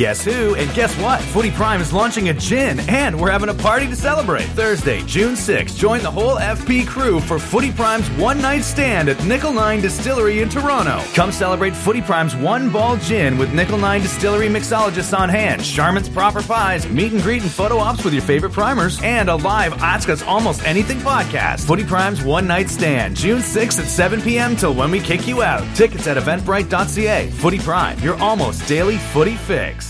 [0.00, 0.54] Guess who?
[0.54, 1.20] And guess what?
[1.20, 4.46] Footy Prime is launching a gin, and we're having a party to celebrate.
[4.46, 9.22] Thursday, June 6th, join the whole FP crew for Footy Prime's one night stand at
[9.26, 11.04] Nickel 9 Distillery in Toronto.
[11.12, 16.08] Come celebrate Footy Prime's one ball gin with Nickel 9 Distillery mixologists on hand, Charmin's
[16.08, 19.74] proper pies, meet and greet and photo ops with your favorite primers, and a live
[19.82, 21.66] Ask Almost Anything podcast.
[21.66, 24.56] Footy Prime's one night stand, June 6th at 7 p.m.
[24.56, 25.62] till when we kick you out.
[25.76, 27.28] Tickets at eventbrite.ca.
[27.32, 29.89] Footy Prime, your almost daily footy fix.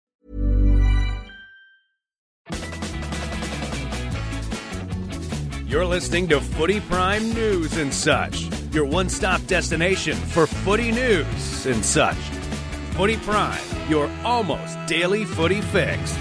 [5.71, 11.65] You're listening to Footy Prime News and Such, your one stop destination for footy news
[11.65, 12.17] and such.
[12.97, 16.17] Footy Prime, your almost daily footy fix.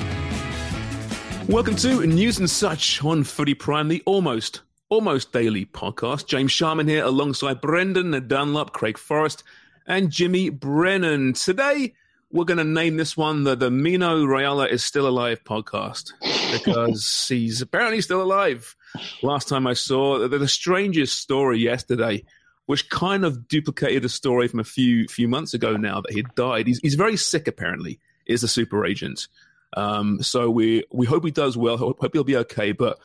[1.49, 6.29] Welcome to News and Such on Footy Prime, the almost, almost daily podcast.
[6.29, 9.43] James Sharman here alongside Brendan Dunlop, Craig Forrest,
[9.85, 11.33] and Jimmy Brennan.
[11.33, 11.95] Today,
[12.31, 16.13] we're going to name this one the, the Mino Raiola is Still Alive podcast
[16.53, 18.77] because he's apparently still alive.
[19.23, 22.25] Last time I saw the, the strangest story yesterday,
[22.67, 26.25] which kind of duplicated a story from a few few months ago now that he
[26.35, 26.67] died.
[26.67, 29.29] He's, he's very sick, apparently, is a super agent.
[29.77, 31.77] Um, so we we hope he does well.
[31.77, 32.73] Hope, hope he'll be okay.
[32.73, 32.99] But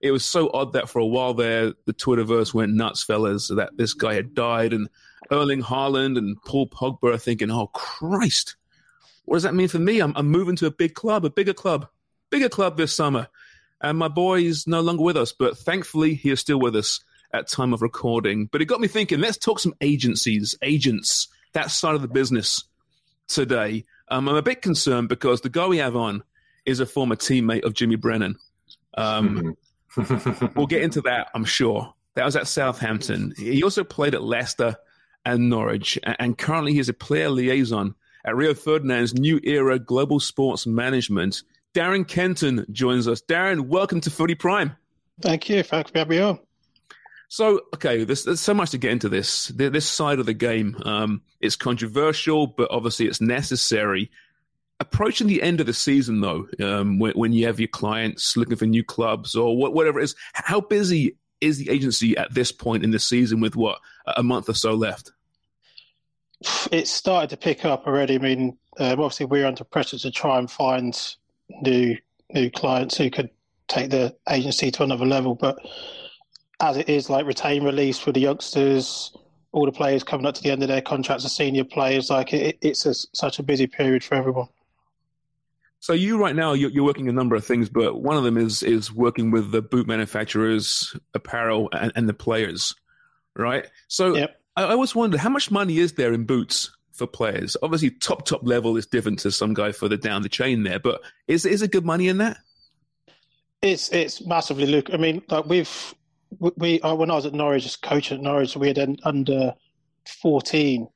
[0.00, 3.76] it was so odd that for a while there, the Twitterverse went nuts, fellas, that
[3.76, 4.88] this guy had died, and
[5.30, 8.56] Erling Haaland and Paul Pogba are thinking, "Oh Christ,
[9.24, 10.00] what does that mean for me?
[10.00, 11.88] I'm, I'm moving to a big club, a bigger club,
[12.30, 13.28] bigger club this summer."
[13.82, 17.00] And my boy is no longer with us, but thankfully he is still with us
[17.32, 18.46] at time of recording.
[18.46, 19.20] But it got me thinking.
[19.20, 22.64] Let's talk some agencies, agents, that side of the business
[23.28, 23.84] today.
[24.08, 26.22] Um, I'm a bit concerned because the guy we have on
[26.64, 28.36] is a former teammate of Jimmy Brennan.
[28.94, 29.56] Um,
[30.54, 31.92] we'll get into that, I'm sure.
[32.14, 33.32] That was at Southampton.
[33.36, 34.76] He also played at Leicester
[35.24, 37.94] and Norwich, and currently he's a player liaison
[38.24, 41.42] at Rio Ferdinand's New Era Global Sports Management.
[41.74, 43.22] Darren Kenton joins us.
[43.22, 44.76] Darren, welcome to Footy Prime.
[45.20, 45.62] Thank you.
[45.62, 46.38] Thanks for having me on.
[47.28, 49.50] So, okay, there's, there's so much to get into this.
[49.56, 54.10] Th- This side of the game, um, it's controversial, but obviously it's necessary.
[54.80, 58.56] Approaching the end of the season, though, um, when, when you have your clients looking
[58.56, 62.52] for new clubs or wha- whatever it is, how busy is the agency at this
[62.52, 65.12] point in the season with what a month or so left?
[66.70, 68.16] It started to pick up already.
[68.16, 71.16] I mean, um, obviously we're under pressure to try and find
[71.62, 71.96] new
[72.32, 73.30] new clients who could
[73.68, 75.34] take the agency to another level.
[75.34, 75.58] But
[76.60, 79.14] as it is, like retain release for the youngsters,
[79.52, 82.32] all the players coming up to the end of their contracts, the senior players, like
[82.32, 84.48] it, it's a, such a busy period for everyone.
[85.80, 88.38] So you right now you're, you're working a number of things, but one of them
[88.38, 92.74] is is working with the boot manufacturers, apparel, and, and the players,
[93.34, 93.66] right?
[93.88, 94.40] So Yep.
[94.56, 97.56] I, I always wondered how much money is there in boots for players.
[97.62, 101.00] Obviously, top top level is different to some guy further down the chain there, but
[101.26, 102.38] is is there good money in that?
[103.62, 104.92] It's it's massively look.
[104.92, 105.94] I mean, like we've
[106.38, 109.54] we, uh, when I was at Norwich, as coach at Norwich, we had an under
[110.20, 110.88] fourteen,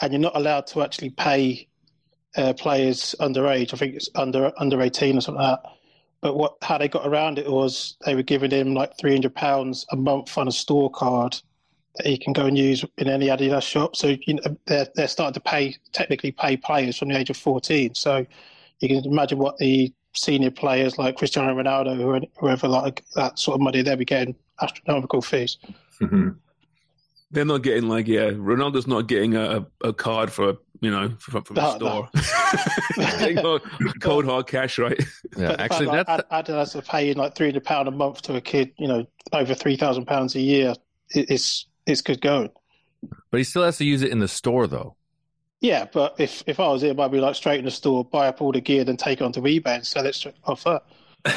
[0.00, 1.68] and you're not allowed to actually pay
[2.36, 3.72] uh, players underage.
[3.72, 5.72] I think it's under under eighteen or something like that.
[6.20, 9.34] But what how they got around it was they were giving him like three hundred
[9.34, 11.40] pounds a month on a store card
[11.98, 13.94] that he can go and use in any Adidas shop.
[13.96, 17.36] So you know, they're they're starting to pay technically pay players from the age of
[17.36, 17.94] fourteen.
[17.94, 18.24] So
[18.80, 23.56] you can imagine what the senior players like Cristiano Ronaldo or whoever like that sort
[23.56, 25.58] of money they'll be getting astronomical fees.
[26.00, 26.30] Mm-hmm.
[27.30, 31.42] They're not getting like yeah, Ronaldo's not getting a, a card for you know from,
[31.44, 32.08] from the No, store.
[33.34, 33.58] no.
[34.00, 34.98] Cold hard cash, right?
[35.36, 38.22] Yeah, But actually, like, that's Ad- Adidas are paying like three hundred pound a month
[38.22, 40.74] to a kid, you know, over three thousand pounds a year.
[41.10, 42.50] It- It's it's good going.
[43.30, 44.96] but he still has to use it in the store though.
[45.60, 48.28] Yeah, but if if I was him, I'd be like straight in the store, buy
[48.28, 50.80] up all the gear, then take it onto eBay and sell it straight off her.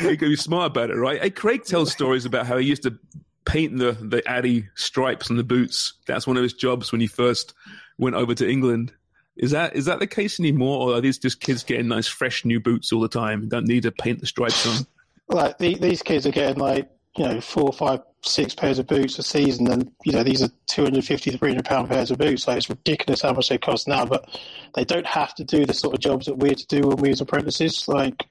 [0.00, 1.22] you can be smart about it, right?
[1.22, 2.98] Hey, Craig tells stories about how he used to
[3.44, 5.94] paint the the Addy stripes on the boots.
[6.06, 7.54] That's one of his jobs when he first
[7.96, 8.92] went over to England.
[9.38, 12.44] Is that is that the case anymore, or are these just kids getting nice, fresh
[12.44, 13.48] new boots all the time?
[13.48, 14.86] Don't need to paint the stripes on.
[15.28, 19.16] Like the, these kids are getting like you know four, five, six pairs of boots
[19.18, 22.48] a season, and you know these are 250, 300 pound pairs of boots.
[22.48, 24.28] Like it's ridiculous how much they cost now, but
[24.74, 26.96] they don't have to do the sort of jobs that we had to do when
[26.96, 27.86] we was apprentices.
[27.86, 28.26] Like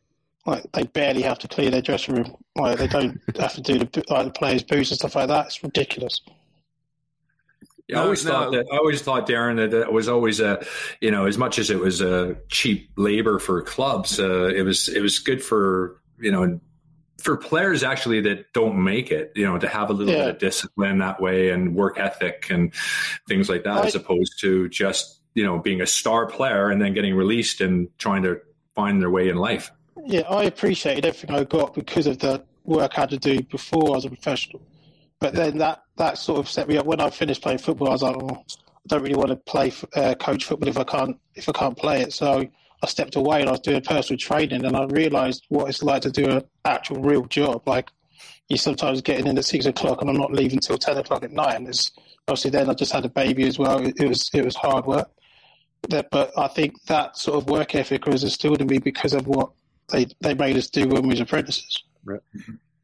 [0.45, 2.36] like they barely have to clear their dressing room.
[2.56, 5.48] Like they don't have to do the like the players' boots and stuff like that.
[5.48, 6.21] It's ridiculous.
[7.95, 8.57] I always no, thought no.
[8.57, 10.66] that I always thought Darren that it was always a
[11.00, 14.89] you know as much as it was a cheap labor for clubs, uh, it was
[14.89, 16.60] it was good for you know
[17.18, 20.25] for players actually that don't make it, you know, to have a little yeah.
[20.25, 22.74] bit of discipline that way and work ethic and
[23.28, 26.81] things like that, I, as opposed to just you know being a star player and
[26.81, 28.40] then getting released and trying to
[28.75, 29.72] find their way in life.
[30.06, 33.88] Yeah, I appreciated everything I got because of the work I had to do before
[33.88, 34.62] I was a professional.
[35.19, 36.85] But then that, that sort of set me up.
[36.85, 39.71] When I finished playing football, I was like, oh, I don't really want to play
[39.95, 42.13] uh, coach football if I can't if I can't play it.
[42.13, 42.47] So
[42.83, 46.03] I stepped away and I was doing personal training, and I realised what it's like
[46.03, 47.63] to do an actual real job.
[47.67, 47.89] Like
[48.47, 51.31] you sometimes getting in at six o'clock, and I'm not leaving till ten o'clock at
[51.31, 51.55] night.
[51.55, 51.91] And it's,
[52.27, 53.85] obviously then I just had a baby as well.
[53.85, 55.09] It, was it was hard work.
[55.89, 59.51] But I think that sort of work ethic was instilled in me because of what
[59.89, 61.83] they they made us do when we was apprentices.
[62.03, 62.21] Right.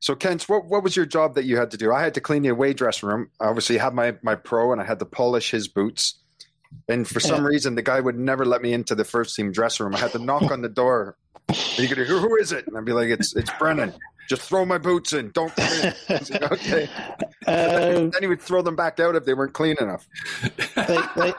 [0.03, 1.93] So, Kent, what, what was your job that you had to do?
[1.93, 3.29] I had to clean the away dressing room.
[3.39, 6.15] I obviously had my, my pro and I had to polish his boots.
[6.89, 9.85] And for some reason, the guy would never let me into the first team dressing
[9.85, 9.95] room.
[9.95, 11.15] I had to knock on the door.
[11.77, 12.67] You could hear, who is it?
[12.67, 13.93] And I'd be like, it's it's Brennan.
[14.27, 15.31] Just throw my boots in.
[15.31, 15.53] Don't.
[16.09, 16.89] Like, okay.
[17.47, 20.05] Um, then he would throw them back out if they weren't clean enough.
[20.75, 21.33] They, they,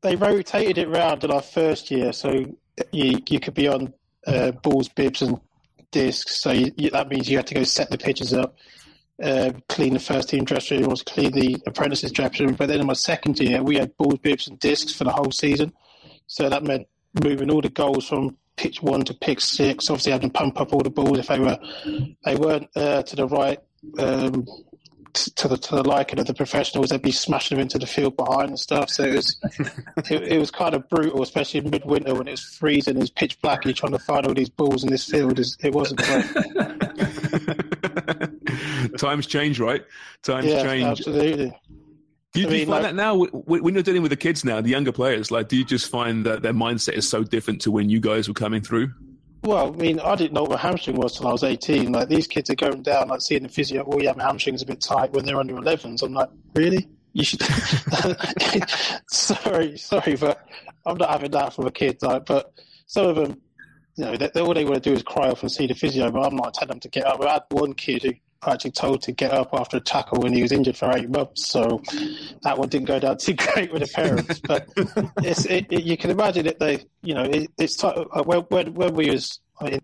[0.00, 2.12] they rotated it round in our first year.
[2.12, 2.46] So
[2.90, 3.94] you, you could be on
[4.26, 5.40] uh, balls, bibs, and
[5.90, 6.40] discs.
[6.40, 8.56] So you, that means you had to go set the pitches up,
[9.22, 12.56] uh, clean the first team dressing room, clean the apprentices dressing room.
[12.56, 15.30] But then in my second year, we had balls, bibs, and discs for the whole
[15.30, 15.72] season.
[16.26, 16.86] So that meant
[17.22, 19.88] moving all the goals from pitch one to pitch six.
[19.88, 21.58] Obviously, having to pump up all the balls if they were
[22.24, 23.58] they weren't uh, to the right
[23.98, 24.46] um,
[25.26, 28.16] to the to the liking of the professionals, they'd be smashing them into the field
[28.16, 28.90] behind and stuff.
[28.90, 29.36] So it was
[30.10, 33.40] it, it, was kind of brutal, especially in midwinter when it was freezing, it's pitch
[33.40, 35.38] black, you're trying to find all these balls in this field.
[35.38, 36.24] It wasn't great.
[38.98, 39.84] Times change, right?
[40.22, 41.00] Times yeah, change.
[41.00, 41.54] Absolutely.
[42.32, 44.60] Do you, do you find like, that now when you're dealing with the kids now,
[44.60, 45.30] the younger players?
[45.30, 48.28] Like, do you just find that their mindset is so different to when you guys
[48.28, 48.92] were coming through?
[49.48, 51.90] Well, I mean, I didn't know what a hamstring was till I was 18.
[51.90, 54.66] Like, these kids are going down, like, seeing the physio, oh, yeah, my hamstring's a
[54.66, 56.02] bit tight when they're under 11s.
[56.02, 56.86] I'm like, really?
[57.14, 57.40] You should.
[59.10, 60.46] sorry, sorry, but
[60.84, 61.96] I'm not having that from a kid.
[62.02, 62.52] Like, but
[62.84, 63.40] some of them,
[63.96, 66.10] you know, they, all they want to do is cry off and see the physio,
[66.10, 67.24] but I'm not telling them to get up.
[67.24, 68.12] I had one kid who
[68.46, 71.48] actually told to get up after a tackle when he was injured for eight months.
[71.48, 71.82] So
[72.42, 74.40] that one didn't go down too great with the parents.
[74.40, 74.68] But
[75.24, 76.58] it's, it, it, you can imagine it.
[76.58, 79.80] They, you know, it, it's t- uh, when, when, when we was in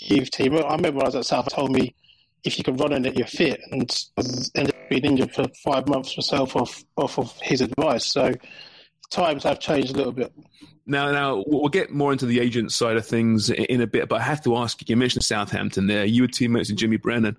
[0.00, 0.56] youth team.
[0.56, 1.48] I remember I was at South.
[1.48, 1.94] Told me
[2.44, 3.90] if you can run in it, you're fit, and
[4.54, 8.06] ended up being injured for five months myself off off of his advice.
[8.06, 8.32] So
[9.10, 10.32] times have changed a little bit.
[10.86, 14.20] Now, now we'll get more into the agent side of things in a bit, but
[14.20, 14.86] I have to ask you.
[14.88, 16.04] You mentioned Southampton there.
[16.04, 17.36] You were teammates with Jimmy Brennan.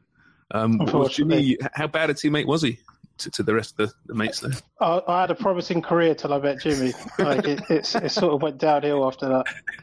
[0.51, 2.79] Um, was Jimmy, how bad a teammate was he
[3.19, 4.51] to, to the rest of the, the mates there?
[4.79, 6.93] I, I, had a promising career till I met Jimmy.
[7.19, 9.27] Like it, it sort of went downhill after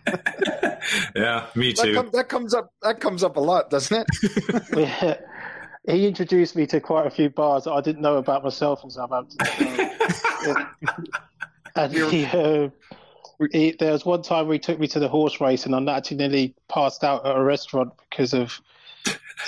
[0.07, 0.83] that.
[1.17, 1.93] yeah, me too.
[1.93, 2.73] That, com- that, comes up.
[2.83, 4.63] That comes up a lot, doesn't it?
[4.77, 5.17] yeah.
[5.87, 8.91] He introduced me to quite a few bars that I didn't know about myself in
[8.91, 9.39] Southampton.
[11.77, 12.71] and he, uh,
[13.53, 16.19] he, there was one time he took me to the horse race, and I actually
[16.19, 18.61] nearly passed out at a restaurant because of.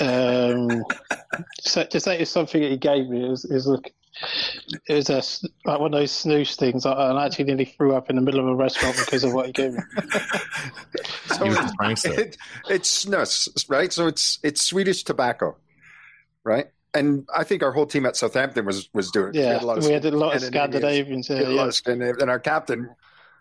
[0.00, 0.84] Um,
[1.60, 3.90] so to say it's something that he gave me is is look.
[4.88, 5.22] It was a,
[5.68, 6.86] like one of those snus things.
[6.86, 9.46] I, I actually nearly threw up in the middle of a restaurant because of what
[9.46, 9.80] he gave me.
[11.26, 12.38] so it,
[12.70, 13.92] it's snus, right?
[13.92, 15.56] So it's it's Swedish tobacco,
[16.44, 16.68] right?
[16.96, 19.34] and I think our whole team at Southampton was was doing.
[19.34, 21.28] Yeah, we had a lot of, we had a lot of Scandinavians.
[21.28, 21.70] Yeah, yeah.
[21.70, 22.22] Scandinavians.
[22.22, 22.88] And our captain,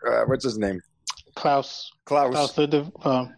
[0.07, 0.81] uh, what's his name?
[1.35, 1.91] Klaus.
[2.05, 2.53] Klaus.
[2.53, 3.33] Klaus um,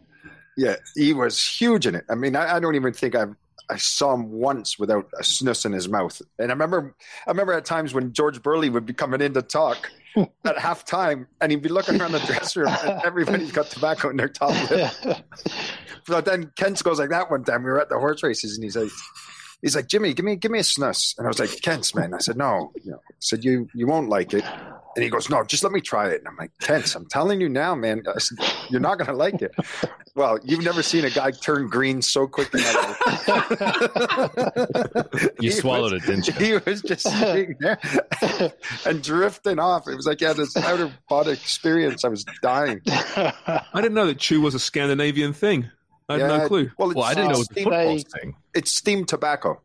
[0.56, 2.06] yeah, he was huge in it.
[2.10, 3.36] I mean, I, I don't even think I've
[3.70, 6.22] I saw him once without a snus in his mouth.
[6.40, 6.96] And I remember,
[7.28, 11.28] I remember at times when George Burley would be coming in to talk at halftime,
[11.42, 14.72] and he'd be looking around the dressing room, and everybody's got tobacco in their top
[14.72, 14.92] lip.
[16.08, 17.64] but then Kent goes like that one time.
[17.64, 18.92] We were at the horse races, and he's like,
[19.62, 21.18] he's like, Jimmy, give me give me a snus.
[21.18, 22.14] And I was like, Kent, man.
[22.14, 22.72] I said, no.
[22.84, 24.46] You know, I said, you you won't like it.
[24.98, 26.22] And he goes, no, just let me try it.
[26.22, 28.40] And I'm like, Kent, I'm telling you now, man, said,
[28.72, 29.54] you're not going to like it.
[30.16, 32.62] Well, you've never seen a guy turn green so quickly.
[35.40, 36.34] you swallowed was, it, didn't you?
[36.34, 37.78] He was just sitting there
[38.88, 39.88] and drifting off.
[39.88, 42.04] It was like, yeah, this out of body experience.
[42.04, 42.82] I was dying.
[42.88, 45.70] I didn't know that chew was a Scandinavian thing.
[46.10, 46.72] I had yeah, no clue.
[46.78, 48.36] Well, well I didn't know it was a football thing.
[48.54, 49.62] It's steamed tobacco.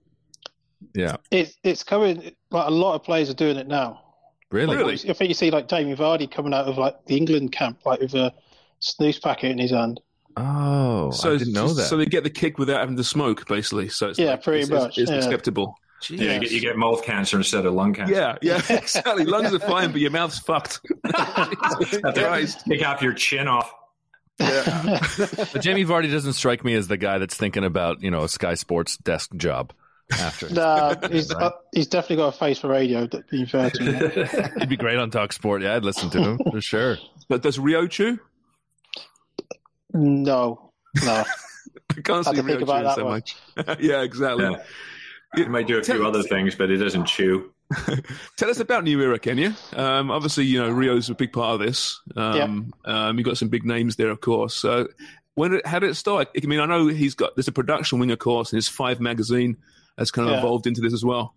[0.95, 2.33] Yeah, it's it's coming.
[2.51, 4.03] Like a lot of players are doing it now.
[4.51, 4.77] Really?
[4.77, 4.95] really?
[4.95, 8.01] I think you see like Jamie Vardy coming out of like the England camp, like
[8.01, 8.35] with a
[8.83, 10.01] snus packet in his hand.
[10.37, 11.85] Oh, so I didn't know that.
[11.85, 13.89] So they get the kick without having to smoke, basically.
[13.89, 14.99] So it's yeah, like, pretty it's, much.
[14.99, 15.17] It's, it's yeah.
[15.17, 15.75] acceptable.
[16.11, 18.13] Yeah, you get, you get, mouth cancer instead of lung cancer.
[18.13, 19.25] Yeah, yeah, exactly.
[19.25, 20.81] Lungs are fine, but your mouth's fucked.
[22.15, 23.73] Take off your chin off.
[24.39, 24.99] Yeah.
[25.53, 28.29] but Jamie Vardy doesn't strike me as the guy that's thinking about you know a
[28.29, 29.73] Sky Sports desk job
[30.11, 30.49] after.
[30.51, 33.07] Nah, he's uh, he's definitely got a face for radio.
[33.07, 35.63] To be fair to him, he'd be great on Talk Sport.
[35.63, 36.99] Yeah, I'd listen to him for sure.
[37.29, 38.19] But does Rio chew?
[39.93, 40.73] No,
[41.03, 41.25] no.
[41.97, 43.13] I can't see Rio chewing so one.
[43.15, 43.37] much.
[43.81, 44.45] yeah, exactly.
[44.45, 44.63] Yeah.
[45.35, 47.53] He might do a few other things, but he doesn't chew.
[48.37, 49.57] Tell us about New Era, Kenya.
[49.75, 52.01] Um, obviously, you know Rio's a big part of this.
[52.17, 53.09] Um, yeah.
[53.09, 54.55] um, you got some big names there, of course.
[54.55, 54.89] So,
[55.35, 56.29] when it, how did it start?
[56.37, 59.01] I mean, I know he's got there's a production wing, of course, and his Five
[59.01, 59.57] magazine
[59.99, 60.39] has kind of yeah.
[60.39, 61.35] evolved into this as well.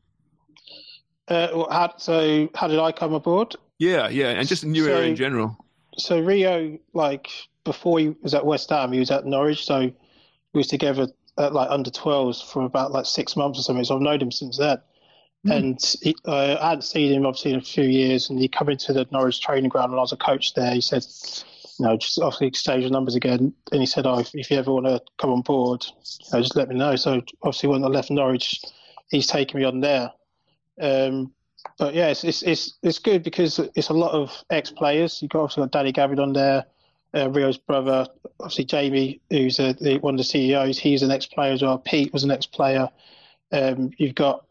[1.28, 3.56] Uh, well, how, so, how did I come aboard?
[3.80, 5.58] Yeah, yeah, and just New so, Era in general.
[5.98, 7.30] So Rio, like
[7.64, 9.66] before he was at West Ham, he was at Norwich.
[9.66, 13.84] So we was together at like under 12s for about like six months or something.
[13.84, 14.78] So I've known him since then.
[15.46, 15.56] Mm.
[15.56, 18.30] And he, uh, I hadn't seen him obviously in a few years.
[18.30, 20.74] And he come into the Norwich training ground when I was a coach there.
[20.74, 21.06] He said,
[21.80, 23.54] you know, just obviously exchange the numbers again.
[23.72, 26.56] And he said, oh, if, you ever want to come on board, you know, just
[26.56, 26.96] let me know.
[26.96, 28.62] So obviously when I left Norwich,
[29.10, 30.12] he's taken me on there.
[30.82, 31.32] Um,
[31.78, 35.22] but yeah, it's, it's, it's it's good because it's a lot of ex players.
[35.22, 36.66] You've got obviously got Danny Gabbidon on there,
[37.16, 38.08] uh, Rio's brother,
[38.40, 40.78] obviously Jamie, who's a, the, one of the CEOs.
[40.78, 41.78] He's an ex player as well.
[41.78, 42.90] Pete was an ex player.
[43.52, 44.45] Um, you've got,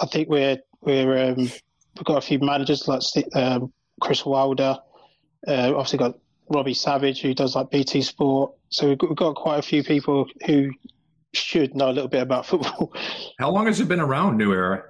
[0.00, 3.02] I think we're we're um, we've got a few managers like
[3.34, 4.78] um, Chris Wilder.
[5.46, 8.52] Uh, obviously got Robbie Savage who does like BT Sport.
[8.68, 10.70] So we've got, we've got quite a few people who
[11.32, 12.92] should know a little bit about football.
[13.38, 14.84] How long has it been around, New Era?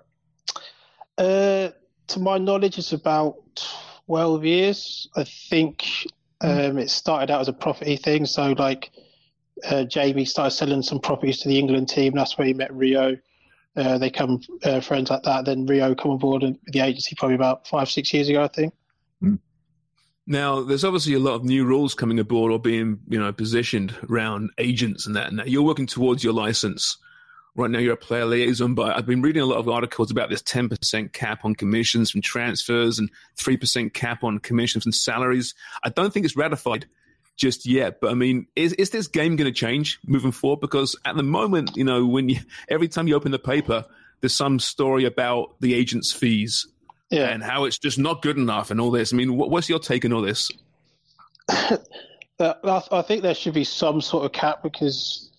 [1.19, 1.71] Uh,
[2.09, 3.37] to my knowledge, it's about
[4.07, 5.09] 12 years.
[5.17, 5.87] I think
[6.41, 8.27] um, it started out as a property thing.
[8.27, 8.91] So, like,
[9.69, 12.13] uh, Jamie started selling some properties to the England team.
[12.15, 13.17] That's where he met Rio.
[13.77, 15.45] Uh, they come uh, friends like that.
[15.45, 18.49] Then Rio come on board with the agency probably about five, six years ago, I
[18.49, 18.75] think.
[19.21, 19.35] Hmm.
[20.27, 23.95] Now, there's obviously a lot of new rules coming aboard or being, you know, positioned
[24.09, 25.29] around agents and that.
[25.29, 25.49] And that.
[25.49, 26.97] You're working towards your license
[27.57, 30.29] right now you're a player liaison, but I've been reading a lot of articles about
[30.29, 35.55] this 10% cap on commissions from transfers and 3% cap on commissions and salaries.
[35.83, 36.87] I don't think it's ratified
[37.37, 40.61] just yet, but I mean, is, is this game going to change moving forward?
[40.61, 42.39] Because at the moment, you know, when you,
[42.69, 43.85] every time you open the paper,
[44.21, 46.67] there's some story about the agent's fees
[47.11, 47.29] yeah.
[47.29, 49.13] and how it's just not good enough and all this.
[49.13, 50.51] I mean, what, what's your take on all this?
[51.49, 55.31] I think there should be some sort of cap because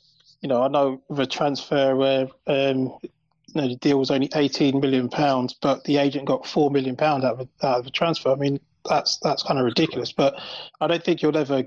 [0.42, 3.10] you know, I know the transfer where um, you
[3.56, 7.24] know, the deal was only 18 million pounds, but the agent got four million pounds
[7.24, 8.30] out out of the transfer.
[8.30, 10.12] I mean, that's that's kind of ridiculous.
[10.12, 10.40] But
[10.82, 11.64] I don't think you'll ever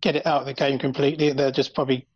[0.00, 1.32] get it out of the game completely.
[1.32, 2.06] They'll just probably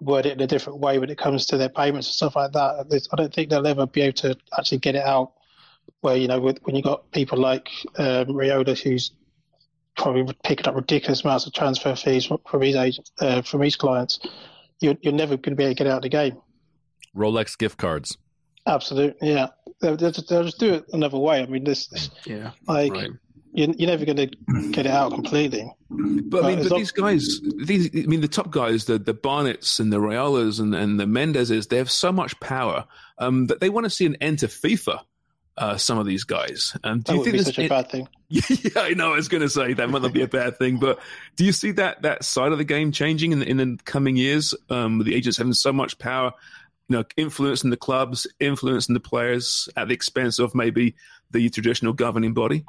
[0.00, 2.52] word it in a different way when it comes to their payments and stuff like
[2.52, 2.86] that.
[3.12, 5.32] I don't think they'll ever be able to actually get it out
[6.00, 9.12] where you know with, when you got people like um, Raiola who's
[9.96, 13.76] probably picking up ridiculous amounts of transfer fees from, from his agents, uh, from his
[13.76, 14.20] clients
[14.80, 16.36] you're, you're never going to be able to get out of the game.
[17.16, 18.18] Rolex gift cards.
[18.66, 19.48] Absolutely, yeah.
[19.80, 21.42] They'll, they'll, just, they'll just do it another way.
[21.42, 23.10] I mean, this, this yeah, like right.
[23.56, 24.26] You're, you're never going to
[24.70, 25.72] get it out completely.
[25.88, 29.80] But I mean, but these guys, these I mean, the top guys, the the Barnetts
[29.80, 32.86] and the Raiolas and and the Mendeses, they have so much power
[33.18, 35.00] um, that they want to see an end to FIFA
[35.56, 36.76] uh, some of these guys.
[36.84, 38.08] Um, do that you think be such a bad thing?
[38.28, 38.42] yeah,
[38.76, 39.14] I know.
[39.14, 40.98] I was going to say that might not be a bad thing, but
[41.36, 44.16] do you see that that side of the game changing in the, in the coming
[44.16, 44.54] years?
[44.68, 46.32] Um, with the agents having so much power,
[46.88, 50.94] you know, influencing the clubs, influencing the players at the expense of maybe
[51.30, 52.64] the traditional governing body.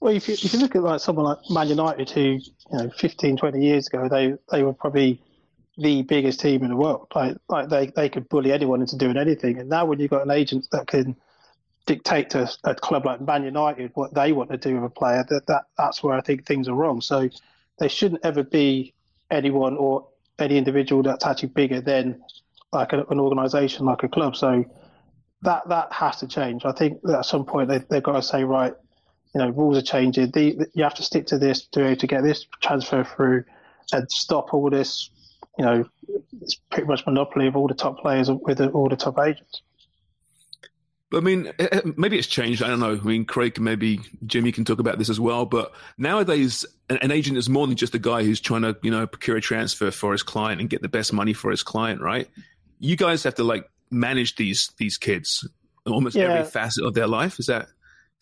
[0.00, 2.40] Well, if you, if you look at like someone like Man United, who you
[2.72, 5.22] know, 15, 20 years ago, they they were probably
[5.78, 7.08] the biggest team in the world.
[7.14, 9.58] Like like they, they could bully anyone into doing anything.
[9.58, 11.16] And now when you've got an agent that can
[11.86, 15.24] dictate to a club like Man United what they want to do with a player,
[15.28, 17.00] that, that that's where I think things are wrong.
[17.00, 17.28] So
[17.78, 18.94] there shouldn't ever be
[19.30, 22.22] anyone or any individual that's actually bigger than
[22.72, 24.36] like a, an organisation, like a club.
[24.36, 24.64] So
[25.42, 26.64] that that has to change.
[26.64, 28.74] I think at some point they they've got to say right,
[29.36, 30.30] you know, rules are changing.
[30.30, 33.44] The, you have to stick to this to be able to get this transfer through,
[33.92, 35.10] and stop all this.
[35.58, 35.84] You know,
[36.40, 39.60] it's pretty much monopoly of all the top players with all the top agents.
[41.12, 42.62] I mean, eh, eh, maybe it's changed.
[42.62, 42.98] I don't know.
[42.98, 45.44] I mean, Craig, maybe Jimmy can talk about this as well.
[45.44, 49.06] But nowadays, an, agent is more than just a guy who's trying to, you know,
[49.06, 52.26] procure a transfer for his client and get the best money for his client, right?
[52.78, 55.46] You guys have to like manage these these kids
[55.86, 56.24] almost yeah.
[56.24, 57.38] every facet of their life.
[57.38, 57.68] Is that,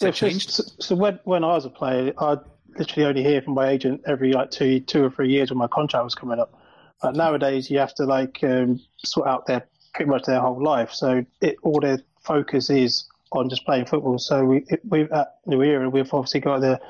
[0.00, 0.50] yeah, changed?
[0.50, 2.36] So, so, when when I was a player, I
[2.76, 5.68] literally only hear from my agent every like two two or three years when my
[5.68, 6.58] contract was coming up.
[7.02, 10.92] But nowadays, you have to like um, sort out their pretty much their whole life.
[10.92, 14.18] So it all their focus is on just playing football.
[14.18, 16.80] So we we at New Era we've obviously got the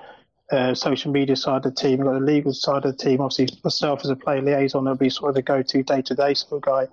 [0.51, 3.21] uh, social media side of the team, we've got the legal side of the team.
[3.21, 6.63] Obviously, myself as a player liaison, I'll be sort of the go-to day-to-day sort of
[6.63, 6.87] guy,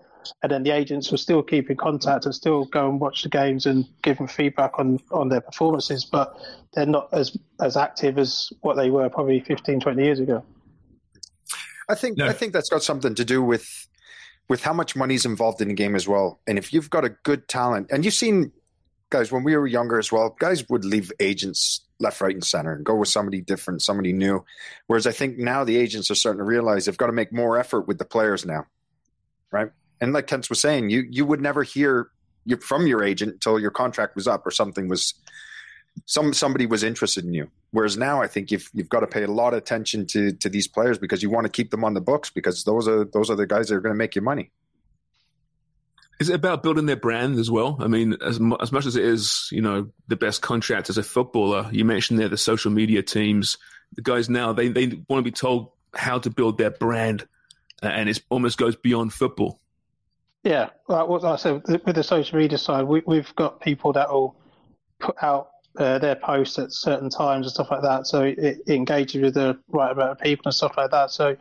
[0.43, 3.29] and then the agents will still keep in contact and still go and watch the
[3.29, 6.37] games and give them feedback on on their performances, but
[6.73, 10.43] they're not as as active as what they were probably 15, 20 years ago.
[11.89, 12.27] I think no.
[12.27, 13.87] I think that's got something to do with
[14.49, 16.41] with how much money's involved in the game as well.
[16.47, 18.51] And if you've got a good talent, and you've seen
[19.09, 22.73] guys when we were younger as well, guys would leave agents left, right, and center
[22.73, 24.43] and go with somebody different, somebody new.
[24.87, 27.57] Whereas I think now the agents are starting to realize they've got to make more
[27.57, 28.65] effort with the players now,
[29.51, 29.71] right?
[30.01, 32.09] And like Kent was saying, you you would never hear
[32.59, 35.13] from your agent until your contract was up or something was
[36.05, 37.49] some somebody was interested in you.
[37.71, 40.49] Whereas now, I think you've you've got to pay a lot of attention to to
[40.49, 43.29] these players because you want to keep them on the books because those are those
[43.29, 44.51] are the guys that are going to make you money.
[46.19, 47.77] Is it about building their brand as well?
[47.79, 51.03] I mean, as as much as it is, you know, the best contract as a
[51.03, 51.69] footballer.
[51.71, 53.57] You mentioned there the social media teams.
[53.93, 57.27] The guys now they they want to be told how to build their brand,
[57.81, 59.60] and it almost goes beyond football.
[60.43, 64.35] Yeah, like I said with the social media side, we, we've got people that will
[64.99, 68.07] put out uh, their posts at certain times and stuff like that.
[68.07, 71.11] So it, it, engages with the right amount of people and stuff like that.
[71.11, 71.37] So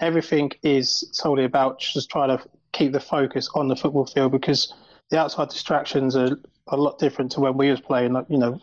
[0.00, 4.74] everything is solely about just trying to keep the focus on the football field because
[5.10, 6.36] the outside distractions are
[6.68, 8.12] a lot different to when we was playing.
[8.12, 8.60] Like you know,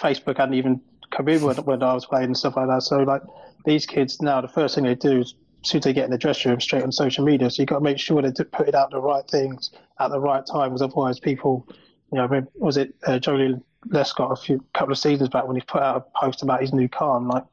[0.00, 2.82] Facebook hadn't even come in when, when I was playing and stuff like that.
[2.82, 3.22] So like
[3.64, 6.18] these kids now, the first thing they do is soon as they get in the
[6.18, 7.50] dressing room, straight on social media.
[7.50, 10.20] So you've got to make sure they put it out the right things at the
[10.20, 11.66] right time, because otherwise people,
[12.12, 15.62] you know, was it uh, Joleon Lescott a few couple of seasons back when he
[15.62, 17.16] put out a post about his new car.
[17.16, 17.44] I'm like,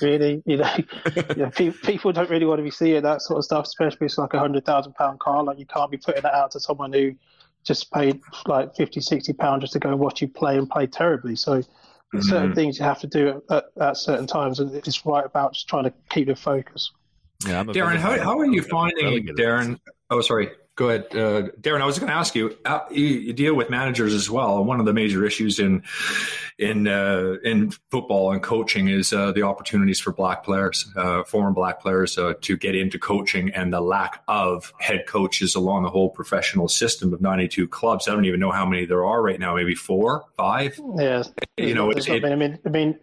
[0.00, 0.70] really, you know,
[1.36, 4.02] you know people don't really want to be seeing that sort of stuff, especially if
[4.02, 5.42] it's like a hundred thousand pound car.
[5.42, 7.14] Like you can't be putting that out to someone who
[7.64, 10.86] just paid like 50, 60 pounds just to go and watch you play and play
[10.86, 11.34] terribly.
[11.34, 12.20] So mm-hmm.
[12.20, 15.68] certain things you have to do at, at, certain times, and it's right about just
[15.68, 16.92] trying to keep the focus.
[17.46, 19.78] Yeah, Darren, how, how are you finding Darren?
[20.10, 20.50] Oh, sorry.
[20.76, 21.80] Go ahead, uh, Darren.
[21.82, 23.32] I was going to ask you, uh, you, you.
[23.32, 24.64] deal with managers as well.
[24.64, 25.84] One of the major issues in
[26.58, 31.52] in uh, in football and coaching is uh, the opportunities for black players, uh, former
[31.52, 35.90] black players, uh, to get into coaching, and the lack of head coaches along the
[35.90, 38.08] whole professional system of ninety two clubs.
[38.08, 39.54] I don't even know how many there are right now.
[39.54, 40.76] Maybe four, five.
[40.96, 41.22] Yeah,
[41.56, 42.98] you know, it, it, I mean, I mean,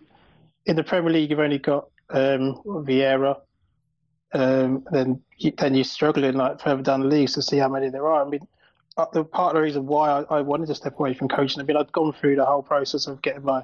[0.65, 3.39] in the Premier League, you've only got um, Vieira
[4.33, 7.89] um, then you, then you're struggling like further down the leagues to see how many
[7.89, 8.25] there are.
[8.25, 8.47] I mean,
[8.97, 11.61] uh, the part of the reason why I, I, wanted to step away from coaching,
[11.61, 13.63] I mean, I'd gone through the whole process of getting my,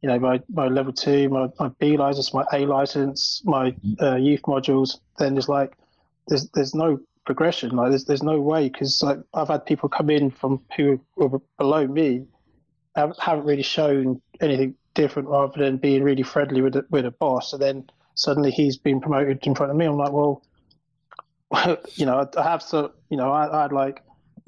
[0.00, 4.16] you know, my, my level two, my, my B license, my A license, my uh,
[4.16, 4.98] youth modules.
[5.18, 5.76] Then there's like,
[6.28, 7.76] there's there's no progression.
[7.76, 11.38] Like there's there's no way because like I've had people come in from who were
[11.58, 12.26] below me,
[12.96, 17.52] haven't really shown anything different rather than being really friendly with a, with a boss,
[17.52, 19.86] and then suddenly he's been promoted in front of me.
[19.86, 20.42] I'm like, well,
[21.94, 24.02] you know, I have to, you know, I, I had like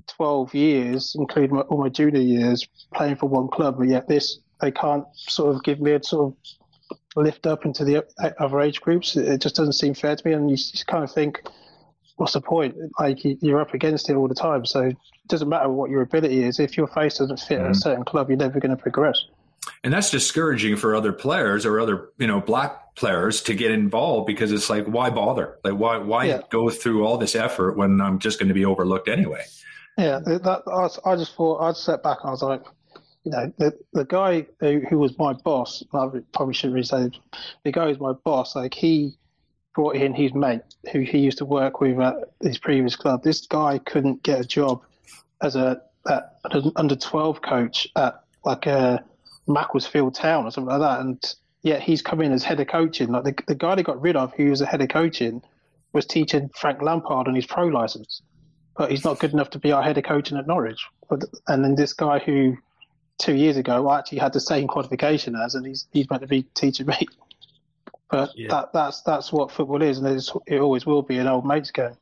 [0.09, 4.39] 12 years, including my, all my junior years, playing for one club, but yet this,
[4.61, 6.37] they can't sort of give me a sort of
[7.17, 8.05] lift up into the
[8.39, 9.17] other age groups.
[9.17, 10.35] It just doesn't seem fair to me.
[10.35, 11.43] And you just kind of think,
[12.17, 12.77] what's the point?
[12.99, 14.65] Like you're up against it all the time.
[14.65, 14.97] So it
[15.29, 16.59] doesn't matter what your ability is.
[16.59, 17.71] If your face doesn't fit mm-hmm.
[17.71, 19.25] a certain club, you're never going to progress
[19.83, 24.27] and that's discouraging for other players or other you know black players to get involved
[24.27, 25.59] because it's like why bother?
[25.65, 26.43] Like why why yeah.
[26.51, 29.45] go through all this effort when i'm just going to be overlooked anyway?
[29.99, 32.65] Yeah that, I, I just thought i'd step back and i was like
[33.25, 37.11] you know the the guy who, who was my boss i probably shouldn't really say
[37.65, 39.17] the guy who's my boss like he
[39.75, 43.23] brought in his mate who he used to work with at his previous club.
[43.23, 44.83] This guy couldn't get a job
[45.43, 49.03] as a at an under 12 coach at like a
[49.47, 53.11] Macclesfield Town or something like that, and yet he's come in as head of coaching.
[53.11, 55.43] Like the, the guy they got rid of, who was the head of coaching,
[55.93, 58.23] was teaching Frank Lampard on his pro license.
[58.77, 60.85] but he's not good enough to be our head of coaching at Norwich.
[61.47, 62.57] And then this guy who
[63.19, 66.29] two years ago I actually had the same qualification as, and he's he's meant to
[66.29, 67.07] be teaching me.
[68.11, 68.49] But yeah.
[68.49, 70.07] that that's that's what football is, and
[70.47, 71.97] it always will be an old mates game.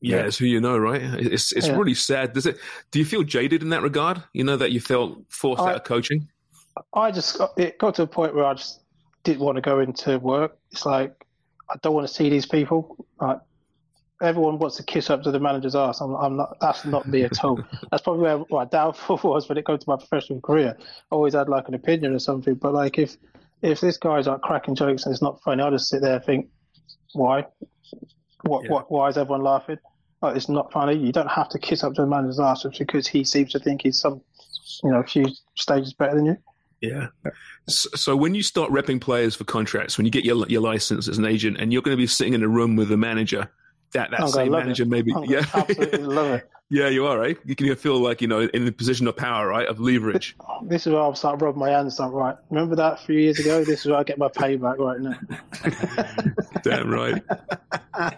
[0.00, 1.02] Yeah, it's who you know, right?
[1.02, 1.76] It's it's yeah.
[1.76, 2.32] really sad.
[2.32, 2.58] Does it?
[2.92, 4.22] Do you feel jaded in that regard?
[4.32, 6.28] You know that you felt forced I, out of coaching.
[6.92, 8.80] I just got, it got to a point where I just
[9.24, 10.56] didn't want to go into work.
[10.72, 11.12] It's like
[11.70, 13.06] I don't want to see these people.
[13.20, 13.38] Like,
[14.22, 16.00] everyone wants to kiss up to the manager's ass.
[16.00, 16.56] I'm, I'm not.
[16.60, 17.60] That's not me at all.
[17.90, 20.76] that's probably where my downfall was when it comes to my professional career.
[20.78, 22.54] I always had like an opinion or something.
[22.54, 23.16] But like if
[23.62, 26.24] if this guy's like cracking jokes and it's not funny, I'll just sit there and
[26.24, 26.48] think,
[27.12, 27.46] why?
[28.42, 28.64] What?
[28.64, 28.70] Yeah.
[28.70, 28.90] What?
[28.90, 29.78] Why is everyone laughing?
[30.22, 30.96] Oh, it's not funny.
[30.96, 33.82] You don't have to kiss up to the manager's ass because he seems to think
[33.82, 34.20] he's some,
[34.82, 36.36] you know, a few stages better than you.
[36.80, 37.08] Yeah.
[37.24, 37.30] Uh,
[37.68, 41.08] so, so, when you start repping players for contracts, when you get your your license
[41.08, 43.50] as an agent, and you're going to be sitting in a room with a manager,
[43.92, 44.88] that that oh, same manager it.
[44.88, 46.48] maybe, oh, yeah, absolutely love it.
[46.70, 47.38] Yeah, you are, right?
[47.46, 49.66] You can feel like, you know, in the position of power, right?
[49.66, 50.36] Of leverage.
[50.50, 53.18] Oh, this is where I'll start rubbing my hands like, right, remember that a few
[53.18, 53.62] years ago?
[53.64, 55.16] This is where I get my payback right now.
[56.62, 57.22] Damn right.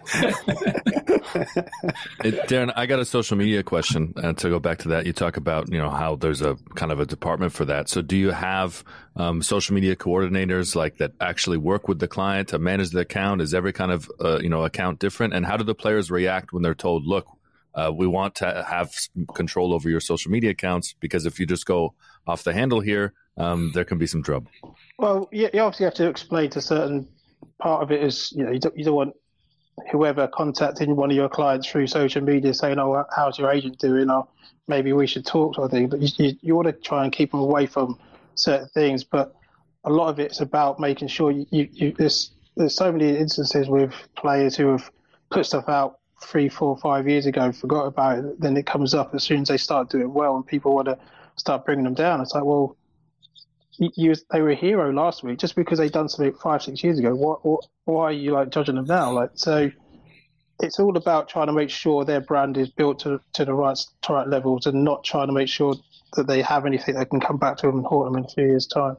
[2.23, 5.07] it, Darren, I got a social media question uh, to go back to that.
[5.07, 7.89] You talk about, you know, how there's a kind of a department for that.
[7.89, 8.83] So do you have
[9.15, 13.41] um, social media coordinators like that actually work with the client to manage the account?
[13.41, 15.33] Is every kind of, uh, you know, account different?
[15.33, 17.25] And how do the players react when they're told, look,
[17.73, 18.93] uh, we want to have
[19.33, 21.95] control over your social media accounts because if you just go
[22.27, 24.51] off the handle here, um, there can be some trouble.
[24.99, 27.07] Well, you, you obviously have to explain to certain
[27.59, 29.15] part of it is you know you don't, you don't want
[29.89, 34.09] whoever contacting one of your clients through social media saying, "Oh, how's your agent doing?"
[34.09, 34.27] or
[34.67, 35.87] maybe we should talk sort of thing.
[35.87, 37.97] But you, you, you want to try and keep them away from
[38.35, 39.03] certain things.
[39.03, 39.35] But
[39.83, 43.93] a lot of it's about making sure you, you, there's there's so many instances with
[44.15, 44.91] players who have
[45.29, 49.15] put stuff out three, four, five years ago, forgot about it, then it comes up
[49.15, 50.97] as soon as they start doing well and people want to
[51.35, 52.21] start bringing them down.
[52.21, 52.75] It's like, well,
[53.95, 56.99] you, they were a hero last week just because they'd done something five, six years
[56.99, 57.15] ago.
[57.15, 59.11] What, why are you like judging them now?
[59.11, 59.71] Like, so
[60.59, 63.77] it's all about trying to make sure their brand is built to, to the right,
[64.03, 65.75] to right levels and not trying to make sure
[66.15, 68.29] that they have anything that can come back to them and haunt them in a
[68.29, 68.97] few years' time.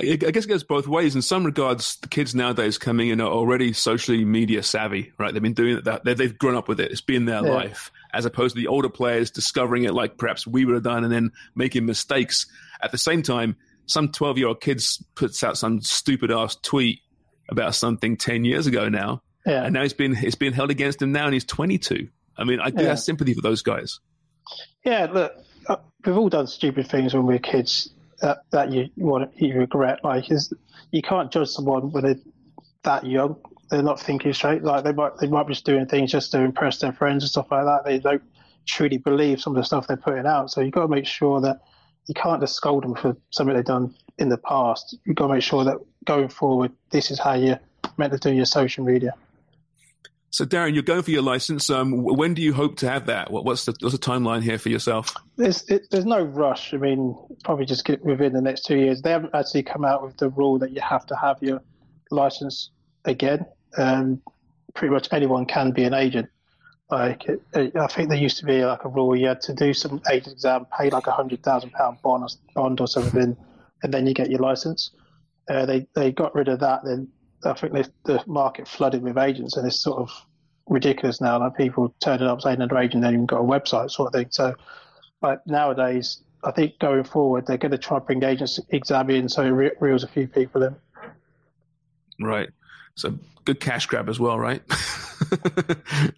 [0.00, 1.14] I guess it goes both ways.
[1.14, 5.32] In some regards, the kids nowadays coming in are already socially media savvy, right?
[5.32, 6.04] They've been doing that.
[6.04, 6.90] They've grown up with it.
[6.90, 7.52] It's been their yeah.
[7.52, 11.04] life, as opposed to the older players discovering it like perhaps we would have done
[11.04, 12.46] and then making mistakes.
[12.82, 17.00] At the same time, some 12 year old kids puts out some stupid ass tweet
[17.48, 19.22] about something 10 years ago now.
[19.46, 19.64] Yeah.
[19.64, 22.08] And now it's been, it's been held against him now and he's 22.
[22.36, 22.90] I mean, I do yeah.
[22.90, 24.00] have sympathy for those guys.
[24.84, 25.34] Yeah, look,
[25.68, 29.58] uh, we've all done stupid things when we were kids that that you want you
[29.58, 30.04] regret.
[30.04, 30.52] Like, is
[30.90, 32.16] you can't judge someone when they're
[32.82, 33.36] that young.
[33.70, 34.62] They're not thinking straight.
[34.62, 37.30] Like they might they might be just doing things just to impress their friends and
[37.30, 37.84] stuff like that.
[37.84, 38.22] They don't
[38.66, 40.50] truly believe some of the stuff they're putting out.
[40.50, 41.60] So you've got to make sure that
[42.06, 44.96] you can't just scold them for something they've done in the past.
[45.04, 47.60] You've got to make sure that going forward, this is how you're
[47.96, 49.14] meant to do your social media.
[50.30, 51.70] So, Darren, you're going for your license.
[51.70, 53.30] Um, when do you hope to have that?
[53.30, 55.14] What, what's the what's the timeline here for yourself?
[55.36, 56.74] There's it, there's no rush.
[56.74, 59.00] I mean, probably just get within the next two years.
[59.00, 61.62] They haven't actually come out with the rule that you have to have your
[62.10, 62.70] license
[63.04, 63.46] again.
[63.78, 64.22] Um,
[64.74, 66.28] pretty much anyone can be an agent.
[66.90, 70.02] Like I think there used to be like a rule you had to do some
[70.10, 73.36] agent exam, pay like a hundred thousand pound bond or, bond or something,
[73.82, 74.90] and then you get your license.
[75.48, 76.84] Uh, they they got rid of that.
[76.84, 77.08] Then
[77.44, 77.72] I think
[78.04, 80.10] the market flooded with agents, and it's sort of
[80.68, 81.38] ridiculous now.
[81.38, 84.28] Like people turning up saying they're agent, they even got a website sort of thing.
[84.30, 84.54] So,
[85.20, 89.28] but nowadays, I think going forward, they're going to try and bring agents exam in
[89.28, 90.76] so it re- reels a few people in.
[92.20, 92.50] Right.
[92.94, 94.62] So good cash grab as well, right?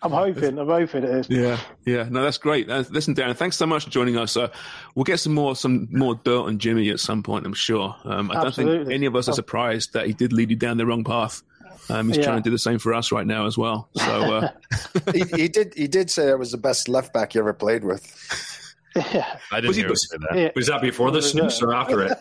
[0.02, 0.58] I'm hoping.
[0.58, 1.30] I'm hoping it is.
[1.30, 2.08] Yeah, yeah.
[2.10, 2.70] No, that's great.
[2.70, 4.36] Uh, listen, Darren, thanks so much for joining us.
[4.36, 4.48] Uh,
[4.94, 7.46] we'll get some more, some more dirt on Jimmy at some point.
[7.46, 7.94] I'm sure.
[8.04, 10.76] Um, I don't think any of us are surprised that he did lead you down
[10.76, 11.42] the wrong path.
[11.88, 12.24] Um, he's yeah.
[12.24, 13.88] trying to do the same for us right now as well.
[13.94, 14.48] So uh...
[15.12, 15.74] he, he, did.
[15.74, 18.55] He did say it was the best left back you ever played with.
[18.96, 19.38] Yeah.
[19.52, 20.38] I didn't was hear he, say that.
[20.38, 20.50] Yeah.
[20.56, 22.18] Was that before the snus or after it?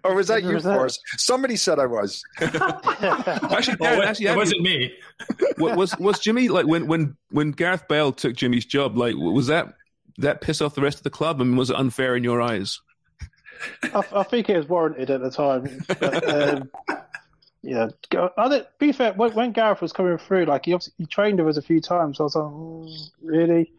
[0.04, 1.00] or was that you, Forrest?
[1.16, 2.22] Somebody said I was.
[2.40, 4.92] actually, well, actually, it wasn't me.
[5.58, 8.96] was was Jimmy like when when when Gareth Bale took Jimmy's job?
[8.96, 9.74] Like, was that
[10.18, 11.40] that piss off the rest of the club?
[11.40, 12.80] I mean, was it unfair in your eyes?
[13.82, 15.84] I, I think it was warranted at the time.
[15.86, 16.70] But, um,
[17.62, 17.88] yeah,
[18.38, 21.56] other, be fair, when, when, Gareth was coming through, like he obviously he trained with
[21.56, 22.16] us a few times.
[22.16, 23.72] So I was like, mm, really?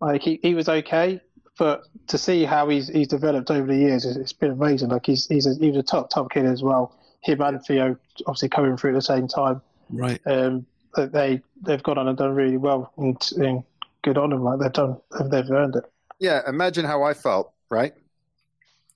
[0.00, 1.20] Like he, he was okay,
[1.58, 4.90] but to see how he's he's developed over the years, it's, it's been amazing.
[4.90, 6.96] Like he's he's a, he was a top top kid as well.
[7.22, 9.62] Him and Theo obviously coming through at the same time.
[9.90, 10.20] Right.
[10.26, 13.64] Um, they they've gone on and done really well and, in
[14.02, 14.44] good on them.
[14.44, 14.98] Like they've done,
[15.30, 15.84] they've earned it.
[16.18, 17.92] Yeah, imagine how I felt, right?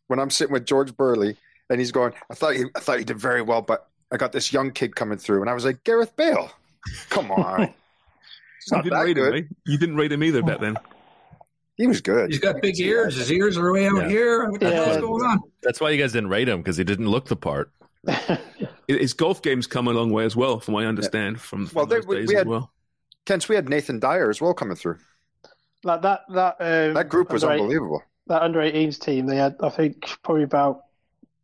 [0.06, 1.36] When I'm sitting with George Burley
[1.68, 4.32] and he's going, I thought you, I thought you did very well, but I got
[4.32, 6.50] this young kid coming through, and I was like, Gareth Bale,
[7.10, 7.72] come on.
[8.66, 9.34] you didn't rate good.
[9.34, 9.54] him, eh?
[9.66, 10.76] You didn't rate him either back then.
[11.76, 12.30] He was good.
[12.30, 13.16] He's got big ears.
[13.16, 14.08] His ears are way out yeah.
[14.08, 14.50] here.
[14.50, 15.40] What the going on?
[15.62, 17.72] That's why you guys didn't rate him because he didn't look the part.
[18.88, 21.36] His golf game's come a long way as well, from what I understand.
[21.36, 21.42] Yeah.
[21.42, 22.70] From, from well, there, we, we had, well.
[23.24, 24.98] Kents, we had Nathan Dyer as well coming through.
[25.84, 28.02] Like that, that um, that group was unbelievable.
[28.26, 30.82] That under 18s team, they had, I think, probably about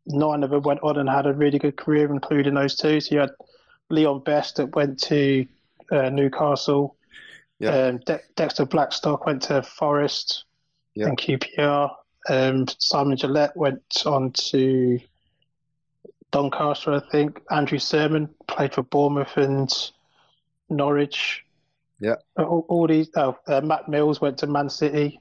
[0.07, 3.00] nine of them went on and had a really good career, including those two.
[3.00, 3.31] So you had
[3.90, 5.46] Leon Best that went to
[5.90, 6.96] uh, Newcastle.
[7.59, 7.87] Yeah.
[7.87, 10.45] Um, De- Dexter Blackstock went to Forest
[10.95, 11.07] yeah.
[11.07, 11.90] and QPR.
[12.29, 15.01] Um, Simon Gillett went on to
[16.33, 17.40] Doncaster, I think.
[17.51, 19.71] Andrew Surman played for Bournemouth and
[20.69, 21.45] Norwich.
[22.01, 22.16] Yeah.
[22.37, 23.09] All, all these.
[23.16, 25.21] Oh, uh, Matt Mills went to Man City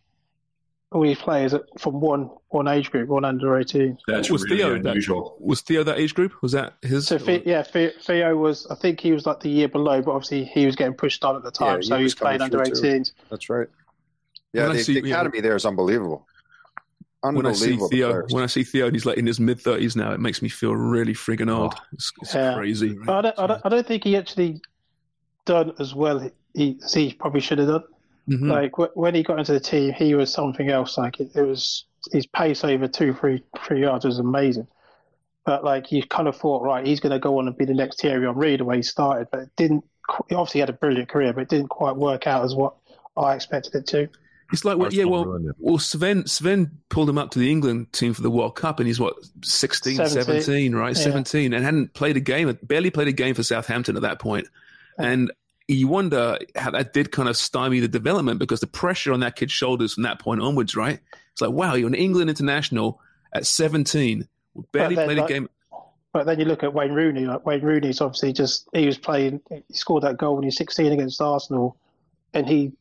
[0.91, 3.97] all these players from one one age group, one under eighteen.
[4.07, 5.35] That's was really Theo unusual.
[5.37, 6.33] That, was Theo that age group?
[6.41, 7.07] Was that his?
[7.07, 8.67] So yeah, Theo was.
[8.67, 11.35] I think he was like the year below, but obviously he was getting pushed on
[11.35, 13.11] at the time, yeah, so he was playing under 18s.
[13.29, 13.67] That's right.
[14.53, 16.25] Yeah, the, see, the, academy there is unbelievable.
[17.21, 18.33] When I see Theo, players.
[18.33, 20.13] when I see Theo, and he's like in his mid thirties now.
[20.13, 21.73] It makes me feel really frigging old.
[21.75, 21.83] Oh.
[21.91, 22.53] It's, it's yeah.
[22.53, 22.95] crazy.
[22.99, 23.09] Right?
[23.09, 24.61] I, don't, I, don't, I don't think he actually
[25.45, 27.83] done as well he, as he probably should have done.
[28.29, 28.49] Mm-hmm.
[28.49, 30.97] Like w- when he got into the team, he was something else.
[30.97, 34.67] Like it, it, was his pace over two, three, three yards was amazing.
[35.45, 37.73] But like you kind of thought, right, he's going to go on and be the
[37.73, 39.27] next Thierry Henry the way he started.
[39.31, 39.85] But it didn't.
[40.29, 42.75] He obviously had a brilliant career, but it didn't quite work out as what
[43.17, 44.09] I expected it to.
[44.51, 48.13] It's like, well, yeah, well, well, Sven Sven pulled him up to the England team
[48.13, 51.03] for the World Cup, and he's what 16, 17, 17 right, yeah.
[51.03, 54.47] seventeen, and hadn't played a game, barely played a game for Southampton at that point.
[54.97, 55.31] And
[55.67, 59.35] you wonder how that did kind of stymie the development because the pressure on that
[59.35, 60.99] kid's shoulders from that point onwards, right?
[61.31, 63.01] It's like, wow, you're an England international
[63.33, 64.27] at 17,
[64.71, 65.49] barely played a game.
[66.13, 67.25] But then you look at Wayne Rooney.
[67.25, 69.41] Like Wayne Rooney's obviously just he was playing.
[69.49, 71.75] He scored that goal when he was 16 against Arsenal,
[72.33, 72.71] and he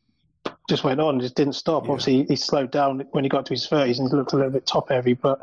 [0.69, 1.85] just went on, just didn't stop.
[1.85, 1.93] Yeah.
[1.93, 4.67] Obviously, he slowed down when he got to his 30s and looked a little bit
[4.67, 5.15] top heavy.
[5.15, 5.41] But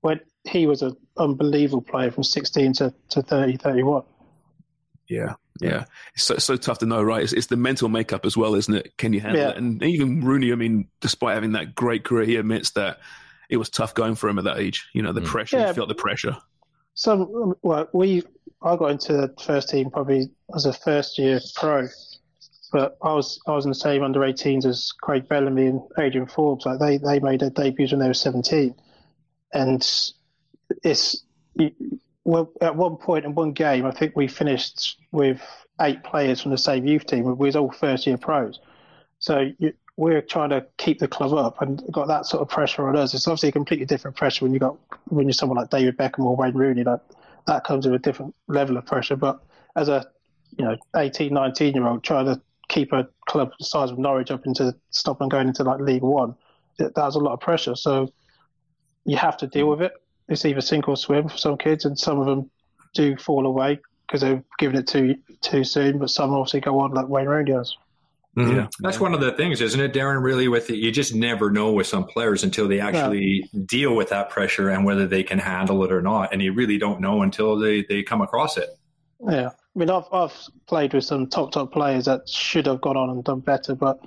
[0.00, 4.02] when he was an unbelievable player from 16 to, to 30, 31.
[5.08, 5.84] Yeah, yeah.
[6.14, 7.22] It's so, so tough to know, right?
[7.22, 8.96] It's, it's, the mental makeup as well, isn't it?
[8.96, 9.50] Can you handle yeah.
[9.50, 9.56] it?
[9.56, 12.98] And even Rooney, I mean, despite having that great career, he admits that
[13.48, 14.88] it was tough going for him at that age.
[14.92, 15.26] You know, the mm.
[15.26, 16.36] pressure, yeah, he felt the pressure.
[16.94, 18.22] So, well, we,
[18.62, 21.88] I got into the first team probably as a first year pro,
[22.72, 26.26] but I was I was in the same under 18s as Craig Bellamy and Adrian
[26.26, 26.66] Forbes.
[26.66, 28.74] Like they, they made their debuts when they were 17,
[29.52, 30.14] and
[30.82, 31.22] it's
[32.26, 35.40] well, at one point in one game, I think we finished with
[35.80, 37.22] eight players from the same youth team.
[37.24, 38.58] We was all first year pros.
[39.20, 42.88] So you, we're trying to keep the club up and got that sort of pressure
[42.88, 43.14] on us.
[43.14, 46.24] It's obviously a completely different pressure when you got when you're someone like David Beckham
[46.24, 46.82] or Wayne Rooney.
[46.82, 46.98] Like
[47.46, 49.14] that comes with a different level of pressure.
[49.14, 49.40] But
[49.76, 50.04] as a
[50.58, 54.32] you know 18, 19 year old trying to keep a club the size of Norwich
[54.32, 56.34] up into stop and going into like League One,
[56.78, 57.76] that, that was a lot of pressure.
[57.76, 58.12] So
[59.04, 59.92] you have to deal with it
[60.28, 62.50] it's either sink or swim for some kids, and some of them
[62.94, 65.98] do fall away because they've given it too too soon.
[65.98, 67.76] But some obviously go on like Wayne Rooney does.
[68.36, 68.56] Mm-hmm.
[68.56, 70.22] Yeah, that's one of the things, isn't it, Darren?
[70.22, 73.60] Really, with it, you just never know with some players until they actually yeah.
[73.64, 76.34] deal with that pressure and whether they can handle it or not.
[76.34, 78.68] And you really don't know until they, they come across it.
[79.26, 80.36] Yeah, I mean, I've I've
[80.66, 84.00] played with some top top players that should have gone on and done better, but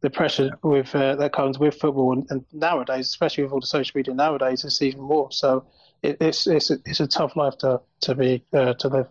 [0.00, 3.66] the pressure with uh, that comes with football, and, and, nowadays, especially with all the
[3.66, 5.32] social media nowadays, it's even more.
[5.32, 5.66] So
[6.02, 9.08] it, it's it's a, it's a tough life to to be uh, to live.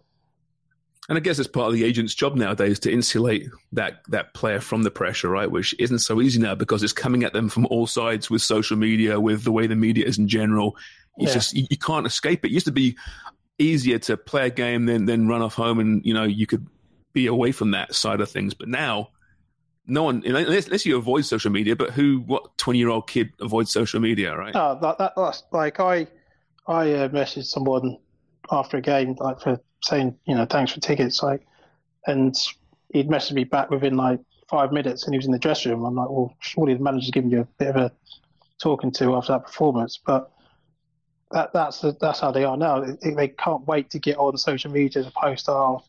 [1.10, 4.60] And I guess it's part of the agent's job nowadays to insulate that that player
[4.60, 5.50] from the pressure, right?
[5.50, 8.78] Which isn't so easy now because it's coming at them from all sides with social
[8.78, 10.76] media, with the way the media is in general.
[11.18, 11.34] It's yeah.
[11.34, 12.50] just you, you can't escape it.
[12.50, 12.54] it.
[12.54, 12.98] Used to be
[13.58, 16.68] easier to play a game than then run off home, and you know you could
[17.14, 18.54] be away from that side of things.
[18.54, 19.10] But now
[19.88, 23.32] no one unless, unless, you avoid social media but who what 20 year old kid
[23.40, 24.56] avoids social media right?
[24.56, 26.08] Oh that, that, that's like i
[26.68, 27.98] i uh, messaged someone
[28.52, 31.46] after a game like for saying you know thanks for tickets like
[32.06, 32.36] and
[32.94, 34.20] he'd messaged me back within like
[34.50, 35.86] five minutes and he was in the dressing room.
[35.86, 37.92] I'm like well surely the manager's giving you a bit of a
[38.62, 40.32] talking to after that performance but
[41.32, 42.80] that, that's that's how they are now.
[42.80, 45.84] They, they can't wait to get on social media to post oh,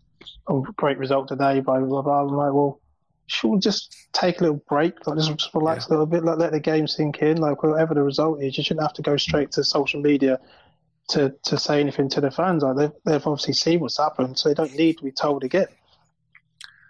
[0.49, 2.23] oh great result today blah blah blah.
[2.23, 2.81] I'm like well
[3.29, 5.89] should we just take a little break, like just, just relax yeah.
[5.89, 8.65] a little bit, like let the game sink in, like whatever the result is, you
[8.65, 10.41] shouldn't have to go straight to social media
[11.11, 12.63] to, to say anything to the fans.
[12.63, 15.67] Like they've, they've obviously seen what's happened, so they don't need to be told again.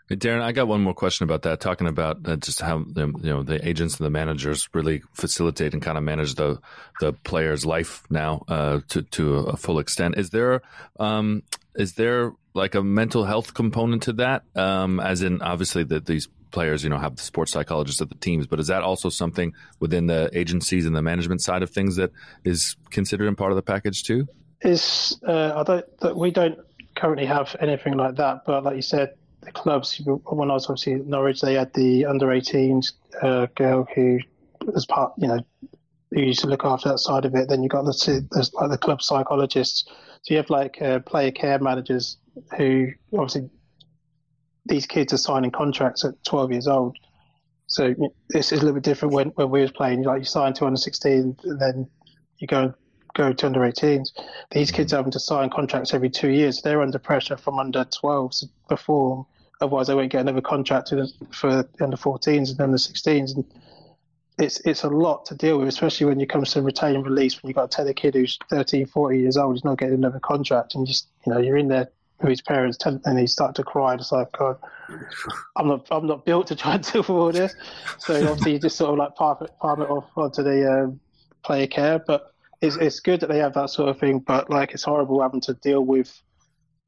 [0.08, 1.60] Hey, Darren, I got one more question about that.
[1.60, 5.74] Talking about uh, just how the, you know the agents and the managers really facilitate
[5.74, 6.60] and kind of manage the
[7.00, 10.16] the player's life now uh, to to a full extent.
[10.16, 10.62] Is there
[10.98, 11.42] um,
[11.74, 14.42] is there like a mental health component to that?
[14.54, 18.14] Um, as in, obviously, that these players, you know, have the sports psychologists at the
[18.16, 21.96] teams, but is that also something within the agencies and the management side of things
[21.96, 22.10] that
[22.44, 24.26] is considered in part of the package too?
[24.62, 26.58] Is uh, I don't that we don't
[26.96, 30.00] currently have anything like that, but like you said, the clubs.
[30.04, 32.92] When I was obviously at Norwich, they had the under 18s
[33.22, 34.18] uh, girl who
[34.66, 35.38] was part, you know,
[36.10, 37.48] who used to look after that side of it.
[37.48, 39.88] Then you got the there's like the club psychologists.
[40.22, 42.18] So you have like uh, player care managers
[42.56, 43.50] who obviously
[44.66, 46.96] these kids are signing contracts at 12 years old.
[47.66, 47.94] So
[48.30, 50.02] this is a little bit different when, when we was playing.
[50.02, 51.88] Like you sign to under 16, and then
[52.38, 52.74] you go
[53.14, 54.10] go to under 18s.
[54.52, 56.62] These kids having to sign contracts every two years.
[56.62, 59.26] They're under pressure from under 12s to perform.
[59.60, 60.90] Otherwise, they won't get another contract
[61.32, 63.34] for the under 14s and under 16s.
[63.34, 63.44] And
[64.38, 67.42] it's it's a lot to deal with, especially when it comes to retain and release.
[67.42, 69.94] When you've got to tell a kid who's 13, 14 years old, he's not getting
[69.94, 71.88] another contract, and just you know you're in there
[72.20, 73.94] with his parents, and he started to cry.
[73.94, 74.58] It's like, God,
[75.56, 77.54] I'm not I'm not built to try and deal with all this.
[77.98, 81.00] So obviously, you just sort of like palm it, palm it off onto the um,
[81.44, 84.72] player care, but it's, it's good that they have that sort of thing, but like
[84.72, 86.20] it's horrible having to deal with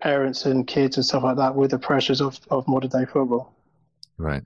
[0.00, 3.54] parents and kids and stuff like that with the pressures of, of modern day football.
[4.18, 4.42] Right.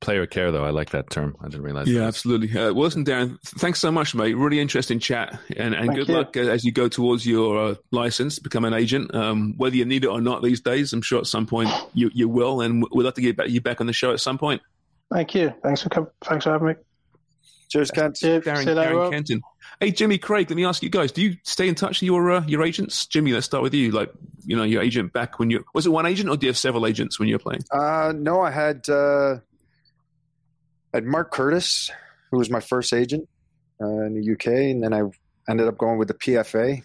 [0.00, 1.36] Player care, though, I like that term.
[1.40, 1.88] I didn't realize.
[1.88, 2.06] Yeah, that.
[2.06, 2.56] absolutely.
[2.56, 4.34] Uh, Wilson, Darren, thanks so much, mate.
[4.34, 6.14] Really interesting chat, and, and good you.
[6.14, 9.12] luck uh, as you go towards your uh, license, become an agent.
[9.12, 12.10] Um, whether you need it or not these days, I'm sure at some point you
[12.14, 14.38] you will, and we'd love to get back, you back on the show at some
[14.38, 14.62] point.
[15.12, 15.52] Thank you.
[15.62, 16.10] Thanks for coming.
[16.22, 16.74] Thanks for having me.
[17.68, 18.16] Cheers, Kent.
[18.16, 18.44] Cheers.
[18.44, 19.42] Darren, See you later, Darren Kenton.
[19.80, 22.30] Hey, Jimmy Craig, let me ask you guys: Do you stay in touch with your
[22.30, 23.06] uh, your agents?
[23.06, 23.90] Jimmy, let's start with you.
[23.90, 24.10] Like,
[24.44, 26.58] you know, your agent back when you was it one agent or do you have
[26.58, 27.62] several agents when you're playing?
[27.70, 29.38] Uh, no, I had uh,
[30.92, 31.90] I had Mark Curtis,
[32.30, 33.28] who was my first agent
[33.80, 35.02] uh, in the UK, and then I
[35.50, 36.82] ended up going with the PFA,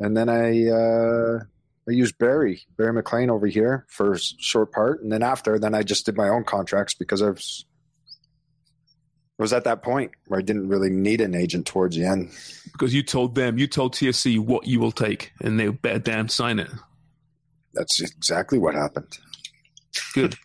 [0.00, 1.40] and then I uh,
[1.88, 5.74] I used Barry Barry McLean over here for a short part, and then after, then
[5.74, 7.64] I just did my own contracts because I was
[9.38, 12.30] was at that point where I didn't really need an agent towards the end.
[12.72, 16.28] Because you told them, you told TFC what you will take, and they better damn
[16.28, 16.70] sign it.
[17.74, 19.18] That's exactly what happened.
[20.14, 20.36] Good.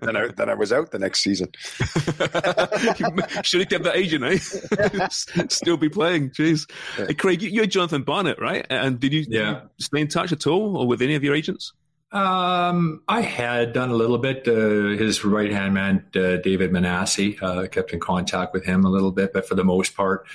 [0.00, 1.48] Then I then I was out the next season.
[3.44, 4.38] Should have kept that agent, eh?
[5.48, 6.30] Still be playing.
[6.30, 6.70] Jeez.
[6.96, 8.66] Hey, Craig, you, you had Jonathan Barnett, right?
[8.70, 9.44] And did you, Yeah.
[9.54, 11.72] did you stay in touch at all, or with any of your agents?
[12.10, 14.48] Um, I had done a little bit.
[14.48, 18.88] Uh, his right hand man, uh, David Manasseh, uh, kept in contact with him a
[18.90, 20.26] little bit, but for the most part,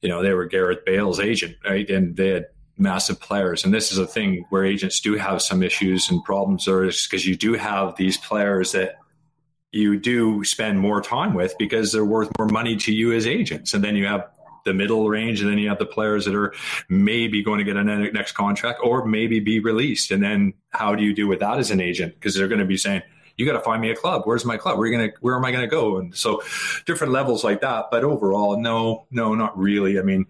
[0.00, 1.88] you know, they were Gareth Bale's agent, right?
[1.90, 2.46] And they had
[2.78, 3.64] massive players.
[3.64, 7.06] And this is a thing where agents do have some issues and problems there is
[7.06, 8.96] because you do have these players that
[9.72, 13.74] you do spend more time with because they're worth more money to you as agents.
[13.74, 14.28] And then you have
[14.64, 16.52] the middle range, and then you have the players that are
[16.88, 20.10] maybe going to get a next contract or maybe be released.
[20.10, 22.14] And then how do you do with that as an agent?
[22.14, 23.02] Because they're going to be saying,
[23.36, 24.22] "You got to find me a club.
[24.24, 24.76] Where's my club?
[24.76, 25.12] Where are you gonna?
[25.20, 26.42] Where am I going to go?" And so,
[26.84, 27.86] different levels like that.
[27.92, 29.98] But overall, no, no, not really.
[30.00, 30.26] I mean,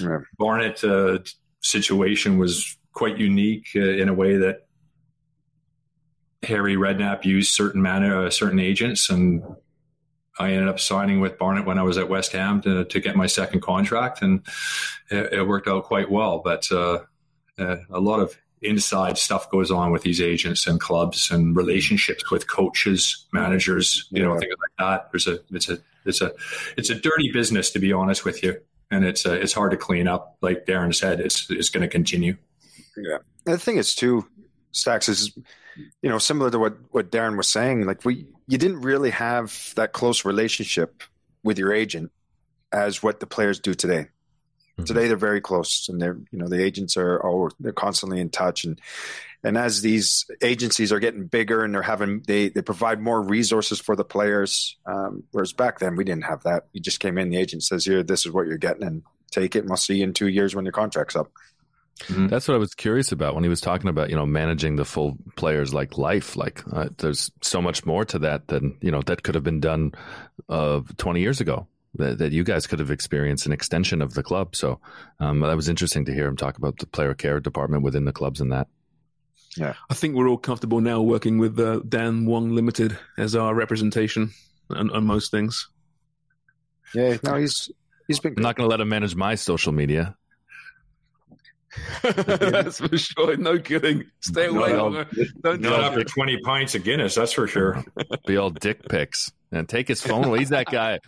[0.00, 0.20] Yeah.
[0.38, 1.18] Barnett uh,
[1.62, 4.66] situation was quite unique uh, in a way that
[6.42, 9.42] Harry Redknapp used certain man, uh, certain agents, and
[10.38, 13.16] I ended up signing with Barnett when I was at West Ham to, to get
[13.16, 14.42] my second contract, and
[15.10, 16.40] it, it worked out quite well.
[16.44, 17.00] But uh,
[17.58, 22.30] uh, a lot of inside stuff goes on with these agents and clubs and relationships
[22.30, 25.12] with coaches, managers, you know, things like that.
[25.12, 26.32] There's a it's a it's a
[26.76, 28.60] it's a dirty business to be honest with you,
[28.92, 30.36] and it's uh, it's hard to clean up.
[30.40, 32.36] Like Darren said, it's it's going to continue.
[32.96, 33.18] Yeah.
[33.44, 34.26] The thing is too,
[34.70, 35.36] Stacks is
[35.76, 39.72] you know, similar to what, what Darren was saying, like we you didn't really have
[39.76, 41.02] that close relationship
[41.42, 42.12] with your agent
[42.72, 44.08] as what the players do today.
[44.84, 48.30] Today they're very close and they're you know, the agents are oh they're constantly in
[48.30, 48.80] touch and
[49.44, 53.80] and as these agencies are getting bigger and they're having they, they provide more resources
[53.80, 54.76] for the players.
[54.86, 56.66] Um, whereas back then we didn't have that.
[56.72, 59.56] You just came in, the agent says here, this is what you're getting and take
[59.56, 61.30] it and we'll see you in two years when your contract's up.
[62.28, 64.84] That's what I was curious about when he was talking about, you know, managing the
[64.84, 66.36] full player's like life.
[66.36, 69.60] Like, uh, there's so much more to that than you know that could have been
[69.60, 69.92] done
[70.48, 71.68] uh, 20 years ago.
[71.96, 74.56] That, that you guys could have experienced an extension of the club.
[74.56, 74.80] So
[75.20, 78.12] um, that was interesting to hear him talk about the player care department within the
[78.12, 78.66] clubs and that.
[79.56, 83.54] Yeah, I think we're all comfortable now working with uh, Dan Wong Limited as our
[83.54, 84.32] representation
[84.70, 85.68] on, on most things.
[86.94, 87.70] Yeah, no, he's
[88.06, 90.16] he's been I'm not going to let him manage my social media.
[92.02, 93.36] that's for sure.
[93.36, 94.04] No kidding.
[94.20, 94.72] Stay away.
[94.72, 95.08] Not,
[95.42, 97.82] Don't not after 20 pints of Guinness, that's for sure.
[98.26, 100.40] Be all dick pics and take his phone away.
[100.40, 100.98] He's that guy.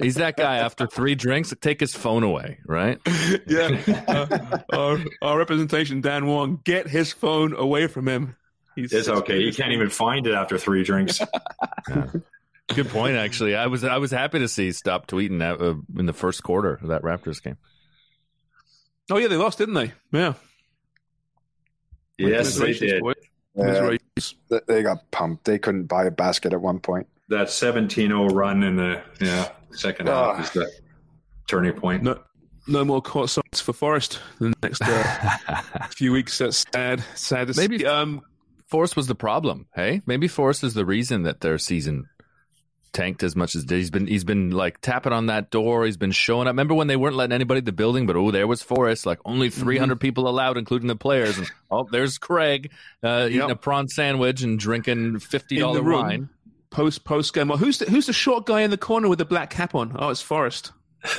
[0.00, 0.58] He's that guy.
[0.58, 2.58] After three drinks, take his phone away.
[2.66, 2.98] Right?
[3.46, 3.80] yeah.
[4.08, 8.36] Uh, our, our, representation, Dan Wong, get his phone away from him.
[8.76, 9.44] He's it's okay.
[9.44, 11.20] He can't even find it after three drinks.
[11.88, 12.06] yeah.
[12.68, 13.16] Good point.
[13.16, 16.42] Actually, I was I was happy to see stop tweeting that, uh, in the first
[16.42, 17.56] quarter of that Raptors game.
[19.10, 19.92] Oh yeah, they lost, didn't they?
[20.12, 20.34] Yeah.
[22.16, 23.02] Yes, they did.
[23.56, 23.96] Yeah,
[24.68, 25.44] they got pumped.
[25.44, 27.08] They couldn't buy a basket at one point.
[27.30, 30.34] That 17-0 run in the yeah second oh.
[30.34, 30.70] half is the
[31.46, 32.02] turning point.
[32.02, 32.18] No,
[32.66, 35.30] no more court songs for Forrest the next uh,
[35.90, 36.38] few weeks.
[36.38, 37.04] That's sad.
[37.14, 37.86] Sad to Maybe see.
[37.86, 38.22] Um,
[38.66, 39.66] Forrest was the problem.
[39.74, 42.08] Hey, maybe Forrest is the reason that their season
[42.92, 44.06] tanked as much as he's been.
[44.06, 45.84] He's been like tapping on that door.
[45.84, 46.52] He's been showing up.
[46.52, 49.06] Remember when they weren't letting anybody in the building, but oh, there was Forrest.
[49.06, 49.98] Like only 300 mm-hmm.
[49.98, 51.38] people allowed, including the players.
[51.38, 52.70] And oh, there's Craig
[53.02, 56.28] uh, eating a prawn sandwich and drinking fifty dollar wine.
[56.70, 57.48] Post post game.
[57.48, 59.96] Well, who's the, who's the short guy in the corner with the black cap on?
[59.98, 60.72] Oh, it's Forrest.
[61.02, 61.16] hey,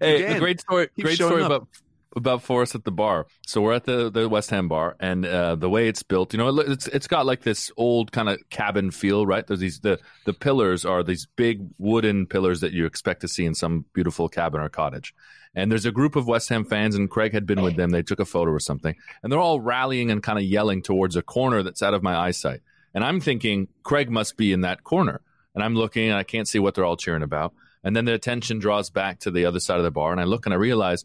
[0.00, 0.88] Again, great story.
[0.98, 1.46] Great story up.
[1.46, 1.68] about
[2.16, 3.26] about Forrest at the bar.
[3.46, 6.38] So we're at the, the West Ham bar, and uh, the way it's built, you
[6.38, 9.46] know, it's it's got like this old kind of cabin feel, right?
[9.46, 13.44] There's these the the pillars are these big wooden pillars that you expect to see
[13.44, 15.14] in some beautiful cabin or cottage.
[15.54, 17.90] And there's a group of West Ham fans, and Craig had been with them.
[17.90, 21.16] They took a photo or something, and they're all rallying and kind of yelling towards
[21.16, 22.60] a corner that's out of my eyesight.
[22.96, 25.20] And I'm thinking Craig must be in that corner,
[25.54, 27.52] and I'm looking, and I can't see what they're all cheering about.
[27.84, 30.24] And then the attention draws back to the other side of the bar, and I
[30.24, 31.04] look and I realize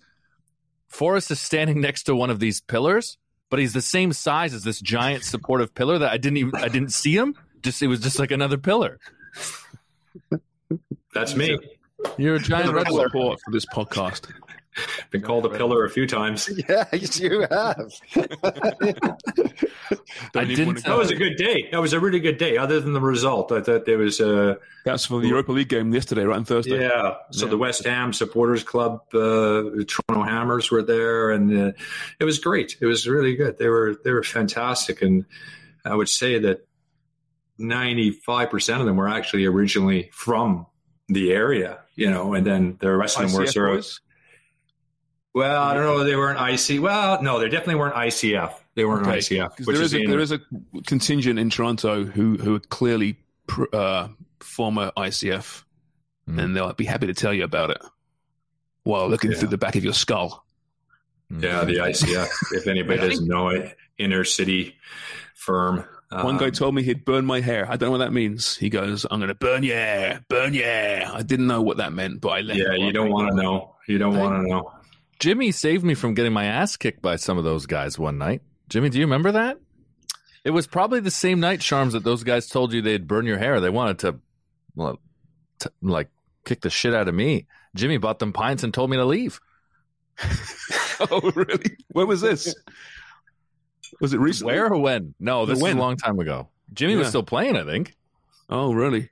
[0.87, 3.17] Forrest is standing next to one of these pillars,
[3.49, 6.69] but he's the same size as this giant supportive pillar that I didn't even I
[6.69, 7.35] didn't see him.
[7.61, 8.97] Just it was just like another pillar.
[11.13, 11.59] That's me.
[12.17, 14.31] You're a giant red support for this podcast.
[15.11, 16.49] Been called a pillar a few times.
[16.69, 17.91] Yeah, you have.
[20.35, 20.83] I didn't.
[20.83, 21.67] That was a good day.
[21.71, 22.57] That was a really good day.
[22.57, 24.21] Other than the result, I thought there was.
[24.21, 24.55] Uh,
[24.85, 26.81] That's for the Europa League game yesterday, right on Thursday.
[26.81, 27.15] Yeah.
[27.31, 27.49] So yeah.
[27.49, 31.71] the West Ham supporters club, uh, Toronto Hammers were there, and uh,
[32.19, 32.77] it was great.
[32.79, 33.57] It was really good.
[33.57, 35.25] They were they were fantastic, and
[35.83, 36.67] I would say that
[37.57, 40.67] ninety five percent of them were actually originally from
[41.09, 43.85] the area, you know, and then the rest of them were sort of
[45.33, 46.03] well, I don't know.
[46.03, 46.81] They weren't IC.
[46.81, 48.53] Well, no, they definitely weren't ICF.
[48.75, 49.19] They weren't okay.
[49.19, 49.57] ICF.
[49.57, 50.39] There is, is a, there is a
[50.85, 53.17] contingent in Toronto who who are clearly
[53.73, 54.09] uh,
[54.39, 55.63] former ICF,
[56.29, 56.41] mm.
[56.41, 57.81] and they'll be happy to tell you about it
[58.83, 59.37] while looking yeah.
[59.37, 60.45] through the back of your skull.
[61.29, 62.27] Yeah, the ICF.
[62.51, 64.75] if anybody doesn't know it, inner city
[65.33, 65.85] firm.
[66.11, 67.65] One guy um, told me he'd burn my hair.
[67.69, 68.57] I don't know what that means.
[68.57, 71.77] He goes, "I'm going to burn your hair, burn your hair." I didn't know what
[71.77, 72.57] that meant, but I let.
[72.57, 73.75] Yeah, you don't want to know.
[73.87, 74.73] You don't want to know.
[75.21, 78.41] Jimmy saved me from getting my ass kicked by some of those guys one night.
[78.69, 79.59] Jimmy, do you remember that?
[80.43, 83.37] It was probably the same night, Charms, that those guys told you they'd burn your
[83.37, 83.61] hair.
[83.61, 84.19] They wanted to,
[84.73, 84.99] well,
[85.59, 86.09] to, like,
[86.43, 87.45] kick the shit out of me.
[87.75, 89.39] Jimmy bought them pints and told me to leave.
[91.11, 91.77] oh, really?
[91.91, 92.55] When was this?
[93.99, 94.55] Was it recently?
[94.55, 95.13] Where or when?
[95.19, 95.75] No, this when?
[95.75, 96.49] was a long time ago.
[96.73, 96.99] Jimmy yeah.
[96.99, 97.95] was still playing, I think.
[98.49, 99.11] Oh, really?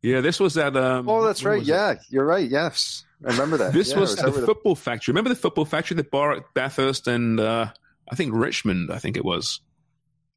[0.00, 0.74] Yeah, this was at.
[0.74, 1.62] Um, oh, that's right.
[1.62, 1.98] Yeah, it?
[2.08, 2.48] you're right.
[2.48, 3.04] Yes.
[3.26, 3.72] I remember that.
[3.72, 4.80] This yeah, was, was the football the...
[4.80, 5.12] factory.
[5.12, 7.68] Remember the football factory, the bar at Bathurst and uh,
[8.10, 9.60] I think Richmond, I think it was.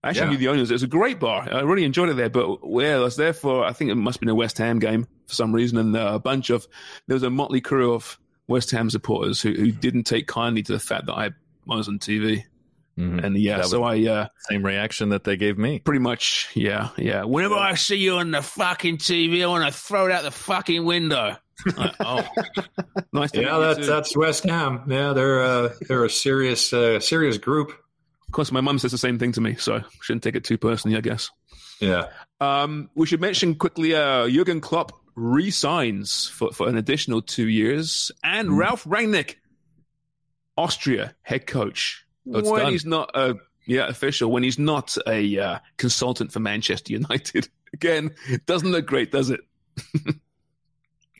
[0.04, 0.32] I actually yeah.
[0.32, 0.70] knew the owners.
[0.70, 1.48] It was a great bar.
[1.52, 2.30] I really enjoyed it there.
[2.30, 4.80] But yeah, I was there for, I think it must have been a West Ham
[4.80, 5.78] game for some reason.
[5.78, 6.68] And uh, a bunch of,
[7.08, 10.72] there was a motley crew of West Ham supporters who, who didn't take kindly to
[10.72, 11.32] the fact that I
[11.66, 12.44] was on TV.
[12.98, 13.20] Mm-hmm.
[13.20, 15.80] And yeah, so I uh, same reaction that they gave me.
[15.80, 17.26] Pretty much, yeah, yeah.
[17.26, 20.32] Whenever I see you on the fucking TV, I want to throw it out the
[20.32, 21.38] fucking window.
[21.76, 22.28] Like, oh,
[23.14, 23.34] nice.
[23.34, 24.84] yeah, that's that's West Ham.
[24.88, 27.70] Yeah, they're uh, they're a serious uh, serious group.
[27.70, 30.58] Of course, my mum says the same thing to me, so shouldn't take it too
[30.58, 31.32] personally, I guess.
[31.80, 32.10] Yeah.
[32.39, 38.12] Um, we should mention quickly uh, Jurgen Klopp resigns for, for an additional two years,
[38.24, 38.58] and mm.
[38.58, 39.36] Ralf Rangnick,
[40.58, 42.72] Austria head coach when done.
[42.72, 43.36] he's not a
[43.66, 47.49] yeah official, when he's not a uh, consultant for Manchester United.
[47.74, 49.41] Again, doesn't look great, does it?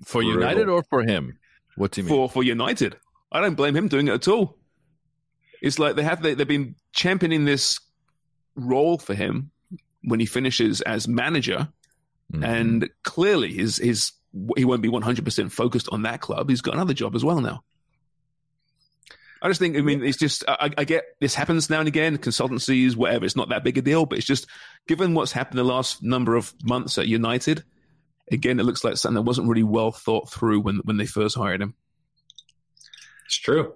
[0.06, 1.38] for United or for him?
[1.76, 2.16] What do you mean?
[2.16, 2.98] For for United,
[3.32, 4.58] I don't blame him doing it at all.
[5.62, 7.80] It's like they have they, they've been championing this
[8.56, 9.52] role for him
[10.04, 11.68] when he finishes as manager,
[12.32, 12.44] mm-hmm.
[12.44, 14.12] and clearly his his
[14.56, 16.50] he won't be one hundred percent focused on that club.
[16.50, 17.64] He's got another job as well now.
[19.42, 22.18] I just think, I mean, it's just, I, I, get this happens now and again,
[22.18, 23.24] consultancies, whatever.
[23.24, 24.48] It's not that big a deal, but it's just
[24.88, 27.64] given what's happened the last number of months at United,
[28.32, 31.36] again, it looks like something that wasn't really well thought through when, when they first
[31.36, 31.76] hired him.
[33.26, 33.74] It's true.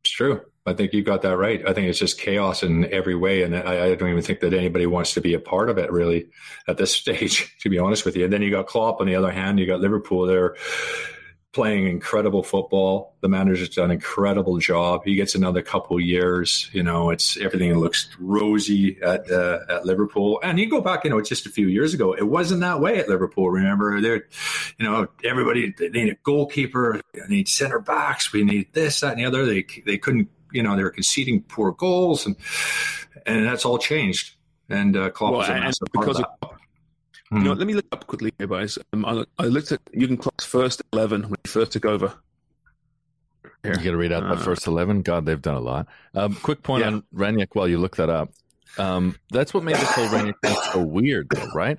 [0.00, 0.42] It's true.
[0.66, 1.62] I think you got that right.
[1.66, 4.52] I think it's just chaos in every way, and I, I, don't even think that
[4.52, 6.28] anybody wants to be a part of it really
[6.66, 7.56] at this stage.
[7.60, 9.60] To be honest with you, and then you got Klopp on the other hand.
[9.60, 10.56] You got Liverpool there
[11.56, 13.14] playing incredible football.
[13.22, 15.06] The manager's done an incredible job.
[15.06, 16.68] He gets another couple years.
[16.74, 20.38] You know, it's everything looks rosy at uh, at Liverpool.
[20.42, 22.98] And you go back, you know, just a few years ago, it wasn't that way
[22.98, 23.48] at Liverpool.
[23.48, 24.26] Remember, there,
[24.78, 29.12] you know, everybody they need a goalkeeper, they need center backs, we need this, that,
[29.12, 29.46] and the other.
[29.46, 32.36] They they couldn't, you know, they were conceding poor goals, and
[33.24, 34.34] and that's all changed.
[34.68, 36.55] And uh, Klopp well, was a massive because of, of
[37.30, 37.58] you know, hmm.
[37.58, 38.78] let me look up quickly here, guys.
[38.92, 42.14] Um, I, I, looked at Jurgen Klopp's first eleven when he first took over.
[43.62, 43.72] Here.
[43.72, 45.02] You got to read out uh, the first eleven.
[45.02, 45.88] God, they've done a lot.
[46.14, 46.88] Um, quick point yeah.
[46.88, 48.30] on Rangnick while you look that up.
[48.78, 50.34] Um, that's what made this whole thing
[50.72, 51.78] so weird, though, right?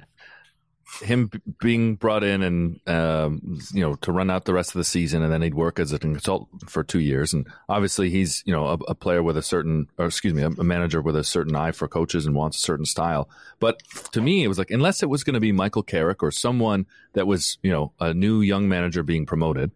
[1.02, 1.30] Him
[1.60, 5.24] being brought in and um, you know to run out the rest of the season,
[5.24, 7.34] and then he'd work as a consultant for two years.
[7.34, 10.50] And obviously, he's you know a, a player with a certain, or excuse me, a,
[10.50, 13.30] a, manager with a certain eye for coaches and wants a certain style.
[13.60, 13.82] But
[14.12, 16.86] to me, it was like unless it was going to be Michael Carrick or someone
[17.14, 19.72] that was you know a new young manager being promoted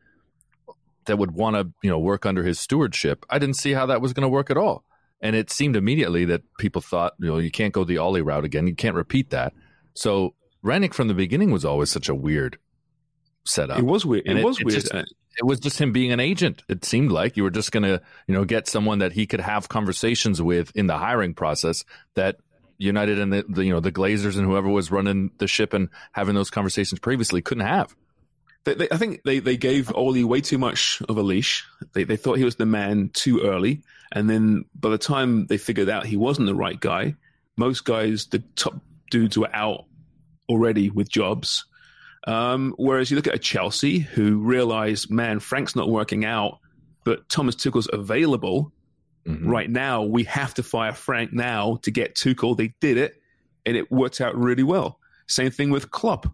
[1.05, 4.01] that would want to you know work under his stewardship, I didn't see how that
[4.01, 4.83] was going to work at all.
[5.21, 8.43] And it seemed immediately that people thought, you know, you can't go the Ole route
[8.43, 8.65] again.
[8.65, 9.53] You can't repeat that.
[9.93, 12.57] So Rangnick from the beginning was always such a weird
[13.45, 13.79] setup.
[13.79, 14.27] It was weird.
[14.27, 14.81] And it, it was it weird.
[14.81, 16.63] Just, it was just him being an agent.
[16.67, 19.39] It seemed like you were just going to, you know, get someone that he could
[19.39, 21.83] have conversations with in the hiring process
[22.15, 22.37] that
[22.77, 25.89] United and the, the you know the Glazers and whoever was running the ship and
[26.13, 27.95] having those conversations previously couldn't have.
[28.63, 31.65] They, they, I think they, they gave Ole way too much of a leash.
[31.93, 33.81] They, they thought he was the man too early.
[34.11, 37.15] And then by the time they figured out he wasn't the right guy,
[37.57, 38.75] most guys, the top
[39.09, 39.85] dudes were out
[40.51, 41.65] already with jobs.
[42.27, 46.59] Um, whereas you look at a Chelsea who realize, man, Frank's not working out,
[47.03, 48.71] but Thomas Tuchel's available
[49.25, 49.49] mm-hmm.
[49.49, 50.03] right now.
[50.03, 52.55] We have to fire Frank now to get Tuchel.
[52.55, 53.21] They did it,
[53.65, 54.99] and it worked out really well.
[55.27, 56.27] Same thing with Klopp.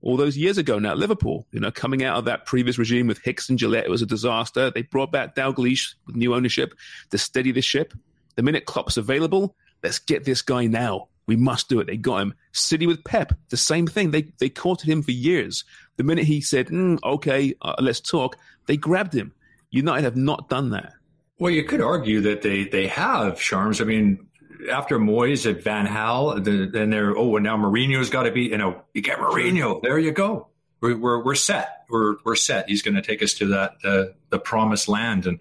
[0.00, 3.18] All those years ago now, Liverpool, you know, coming out of that previous regime with
[3.18, 4.70] Hicks and Gillett, it was a disaster.
[4.70, 6.74] They brought back Dalglish with new ownership
[7.10, 7.92] to steady the ship.
[8.36, 11.08] The minute Klopp's available, let's get this guy now.
[11.28, 11.86] We must do it.
[11.86, 12.34] They got him.
[12.52, 14.10] City with Pep, the same thing.
[14.10, 15.62] They they courted him for years.
[15.96, 19.32] The minute he said, mm, "Okay, uh, let's talk," they grabbed him.
[19.70, 20.94] United have not done that.
[21.38, 23.80] Well, you could argue that they they have charms.
[23.82, 24.26] I mean,
[24.72, 28.44] after Moyes at Van Gaal, then they're oh, and now Mourinho's got to be.
[28.44, 29.82] You know, you get Mourinho.
[29.82, 30.48] There you go.
[30.80, 31.84] We're we're, we're set.
[31.90, 32.70] We're we're set.
[32.70, 35.40] He's going to take us to that uh, the promised land, and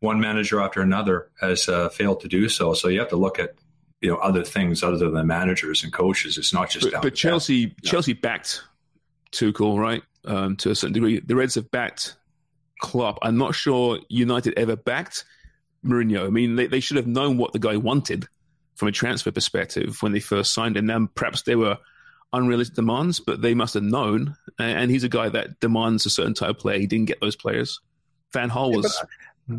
[0.00, 2.74] one manager after another has uh, failed to do so.
[2.74, 3.54] So you have to look at
[4.00, 6.38] you know other things other than managers and coaches.
[6.38, 6.90] It's not just.
[6.90, 7.84] But, but Chelsea, that.
[7.84, 8.62] Chelsea backed
[9.32, 10.02] Tuchel, right?
[10.24, 12.16] Um, to a certain degree, the Reds have backed
[12.80, 13.18] Klopp.
[13.22, 15.24] I'm not sure United ever backed
[15.84, 16.26] Mourinho.
[16.26, 18.26] I mean, they, they should have known what the guy wanted
[18.74, 20.86] from a transfer perspective when they first signed him.
[20.86, 21.78] Now, perhaps they were
[22.32, 24.36] unrealistic demands, but they must have known.
[24.58, 26.78] And, he's a guy that demands a certain type of player.
[26.78, 27.80] He didn't get those players.
[28.32, 29.04] Van Gaal was.
[29.48, 29.56] Yeah,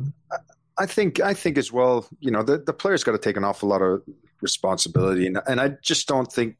[0.77, 2.07] I think I think as well.
[2.19, 4.01] You know, the the players got to take an awful lot of
[4.41, 5.27] responsibility.
[5.27, 6.57] And, and I just don't think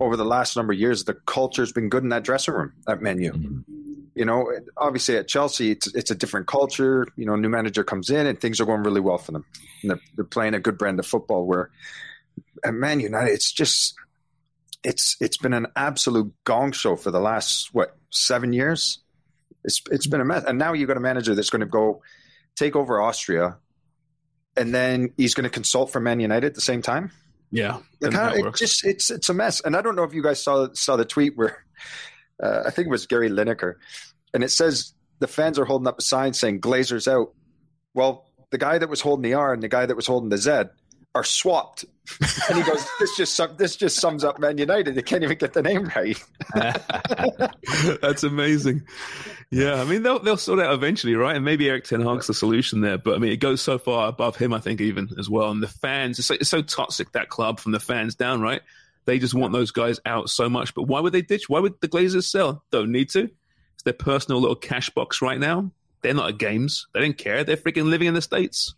[0.00, 3.00] over the last number of years the culture's been good in that dressing room, that
[3.00, 3.32] menu.
[3.32, 3.60] Mm-hmm.
[4.14, 7.06] You know, obviously at Chelsea, it's it's a different culture.
[7.16, 9.46] You know, new manager comes in and things are going really well for them.
[9.82, 11.46] And they're, they're playing a good brand of football.
[11.46, 11.70] Where
[12.62, 13.94] at Man United, it's just
[14.84, 18.98] it's it's been an absolute gong show for the last what seven years.
[19.64, 22.02] It's it's been a mess, and now you've got a manager that's going to go
[22.54, 23.56] take over Austria,
[24.56, 27.10] and then he's going to consult for Man United at the same time.
[27.50, 29.60] Yeah, it, kind of, it just it's it's a mess.
[29.60, 31.64] And I don't know if you guys saw saw the tweet where
[32.42, 33.74] uh, I think it was Gary Lineker,
[34.32, 37.34] and it says the fans are holding up a sign saying "Glazers out."
[37.94, 40.38] Well, the guy that was holding the R and the guy that was holding the
[40.38, 40.64] Z
[41.14, 41.84] are swapped.
[42.48, 44.94] and he goes, "This just this just sums up Man United.
[44.94, 46.22] They can't even get the name right."
[48.02, 48.82] That's amazing.
[49.50, 51.36] Yeah, I mean they'll they'll sort out eventually, right?
[51.36, 52.98] And maybe Erik Ten Hag's the solution there.
[52.98, 55.50] But I mean, it goes so far above him, I think, even as well.
[55.50, 58.62] And the fans, it's so, it's so toxic that club from the fans down, right?
[59.04, 60.74] They just want those guys out so much.
[60.74, 61.48] But why would they ditch?
[61.48, 62.64] Why would the Glazers sell?
[62.70, 63.28] Don't need to.
[63.74, 65.70] It's their personal little cash box right now.
[66.02, 66.86] They're not at games.
[66.94, 67.44] They don't care.
[67.44, 68.74] They're freaking living in the states.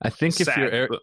[0.00, 1.02] I think Sad, if you're Erik, but-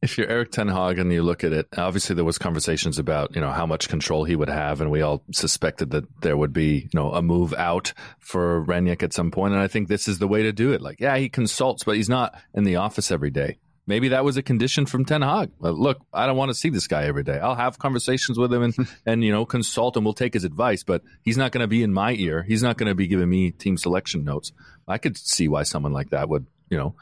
[0.00, 3.34] if you're Erik Ten Hag and you look at it, obviously there was conversations about
[3.34, 6.52] you know how much control he would have, and we all suspected that there would
[6.52, 10.06] be you know a move out for Rangnick at some point, and I think this
[10.06, 10.80] is the way to do it.
[10.80, 13.58] Like, yeah, he consults, but he's not in the office every day.
[13.86, 15.50] Maybe that was a condition from Ten Hag.
[15.60, 17.38] Look, I don't want to see this guy every day.
[17.38, 18.74] I'll have conversations with him and
[19.06, 21.82] and you know consult, and we'll take his advice, but he's not going to be
[21.82, 22.44] in my ear.
[22.46, 24.52] He's not going to be giving me team selection notes.
[24.86, 26.94] I could see why someone like that would you know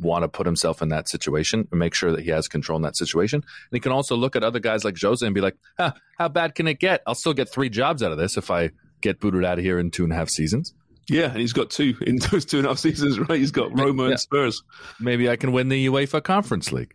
[0.00, 2.82] want to put himself in that situation and make sure that he has control in
[2.82, 3.36] that situation.
[3.36, 6.28] And he can also look at other guys like Jose and be like, ah, how
[6.28, 7.02] bad can it get?
[7.06, 8.70] I'll still get three jobs out of this if I
[9.00, 10.74] get booted out of here in two and a half seasons.
[11.08, 13.38] Yeah, and he's got two in those two and a half seasons, right?
[13.38, 14.10] He's got Roma yeah.
[14.10, 14.62] and Spurs.
[15.00, 16.94] Maybe I can win the UEFA Conference League.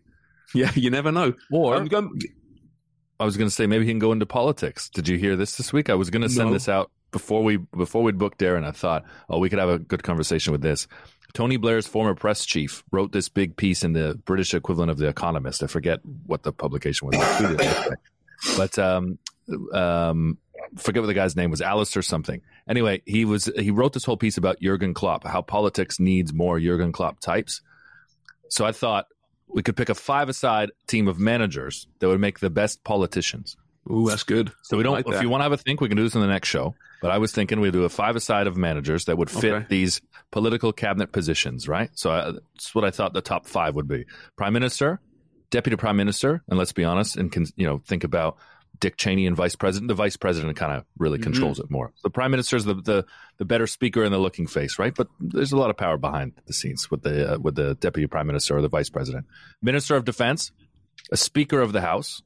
[0.54, 1.34] Yeah, you never know.
[1.52, 2.20] Or um, going,
[3.20, 4.89] I was going to say maybe he can go into politics.
[4.89, 5.89] Did you hear this this week?
[5.89, 6.54] I was going to send no.
[6.54, 8.66] this out before we before we'd book Darren.
[8.66, 10.88] I thought, oh, we could have a good conversation with this.
[11.34, 15.08] Tony Blair's former press chief wrote this big piece in the British equivalent of The
[15.08, 15.64] Economist.
[15.64, 17.98] I forget what the publication was.
[18.58, 19.20] but um,
[19.74, 20.38] um,
[20.78, 22.42] forget what the guy's name was, Alastair something.
[22.68, 26.60] Anyway, he was he wrote this whole piece about Jurgen Klopp, how politics needs more
[26.60, 27.62] Jurgen Klopp types.
[28.50, 29.06] So I thought
[29.48, 33.58] we could pick a five-a-side team of managers that would make the best politicians.
[33.92, 34.52] Ooh, that's good.
[34.64, 34.94] So we don't.
[34.94, 36.48] Like if you want to have a think, we can do this in the next
[36.48, 36.76] show.
[37.02, 39.66] But I was thinking we'd do a five-a-side of managers that would fit okay.
[39.70, 41.90] these political cabinet positions, right?
[41.94, 45.00] So I, that's what I thought the top five would be: prime minister,
[45.50, 48.38] deputy prime minister, and let's be honest, and can, you know think about
[48.80, 49.88] Dick Cheney and vice president.
[49.88, 51.24] The vice president kind of really mm-hmm.
[51.24, 51.92] controls it more.
[52.04, 53.06] The prime minister is the, the,
[53.38, 54.94] the better speaker and the looking face, right?
[54.96, 58.08] But there's a lot of power behind the scenes with the uh, with the deputy
[58.08, 59.26] prime minister or the vice president,
[59.62, 60.52] minister of defense,
[61.12, 62.22] a speaker of the house,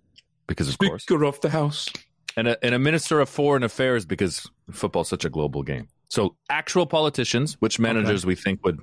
[0.48, 1.90] because of speaker course, speaker of the house,
[2.38, 5.88] and a, and a minister of foreign affairs because football's such a global game.
[6.10, 8.28] So actual politicians, which managers okay.
[8.28, 8.80] we think would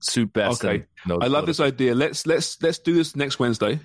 [0.00, 0.64] suit best.
[0.64, 1.94] Okay, I love this idea.
[1.94, 3.80] Let's let's let's do this next Wednesday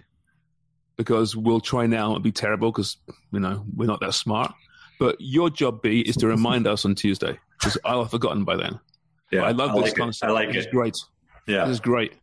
[0.97, 2.97] because we'll try now and be terrible because
[3.31, 4.53] you know we're not that smart.
[4.99, 8.55] But your job, B, is to remind us on Tuesday because I'll have forgotten by
[8.55, 8.79] then.
[9.31, 10.29] Yeah, but I love I this like concept.
[10.29, 10.31] It.
[10.31, 10.59] I like this it.
[10.59, 10.97] Is great.
[11.47, 12.13] Yeah, this is great.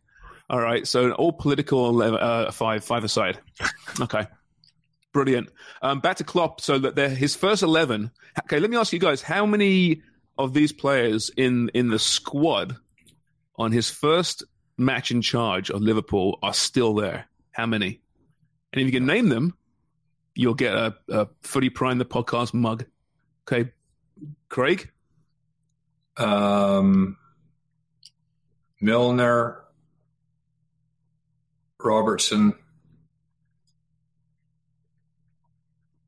[0.49, 3.39] All right, so all political uh, five five aside.
[3.99, 4.25] Okay,
[5.11, 5.49] brilliant.
[5.81, 6.61] Um, back to Klopp.
[6.61, 8.11] So that his first eleven.
[8.43, 10.01] Okay, let me ask you guys: How many
[10.37, 12.75] of these players in in the squad
[13.57, 14.43] on his first
[14.77, 17.27] match in charge of Liverpool are still there?
[17.51, 18.01] How many?
[18.73, 19.57] And if you can name them,
[20.35, 22.85] you'll get a, a Footy Prime the podcast mug.
[23.47, 23.71] Okay,
[24.49, 24.89] Craig.
[26.17, 27.17] Um,
[28.79, 29.63] Milner,
[31.79, 32.53] Robertson,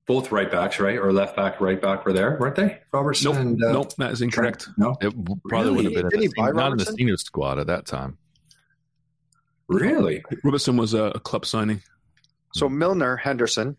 [0.05, 2.79] both right backs, right, or left back, right back were there, weren't they?
[2.91, 3.31] Robertson.
[3.31, 4.67] Nope, and, uh, nope, that is incorrect.
[4.77, 5.13] No, it
[5.47, 5.71] probably really?
[5.71, 8.17] would have been in the, not in the senior squad at that time.
[9.67, 11.81] Really, Robertson was a, a club signing.
[12.53, 13.77] So Milner, Henderson.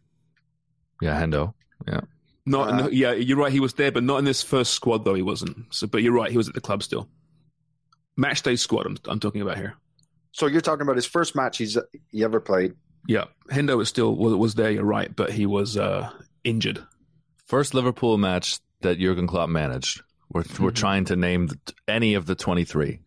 [1.01, 1.53] Yeah, Hendo.
[1.87, 2.01] Yeah.
[2.47, 3.53] Not, uh, yeah, you're right.
[3.53, 5.15] He was there, but not in this first squad, though.
[5.15, 5.73] He wasn't.
[5.75, 6.31] So, but you're right.
[6.31, 7.09] He was at the club still.
[8.17, 8.87] Match day squad.
[8.87, 9.75] I'm, I'm talking about here.
[10.33, 11.79] So you're talking about his first match he's
[12.11, 12.75] he ever played.
[13.07, 14.71] Yeah, Hendo was still was, was there.
[14.71, 16.11] You're right, but he was uh,
[16.43, 16.85] injured.
[17.47, 20.03] First Liverpool match that Jurgen Klopp managed.
[20.31, 20.65] We're mm-hmm.
[20.65, 21.51] we're trying to name
[21.87, 23.01] any of the 23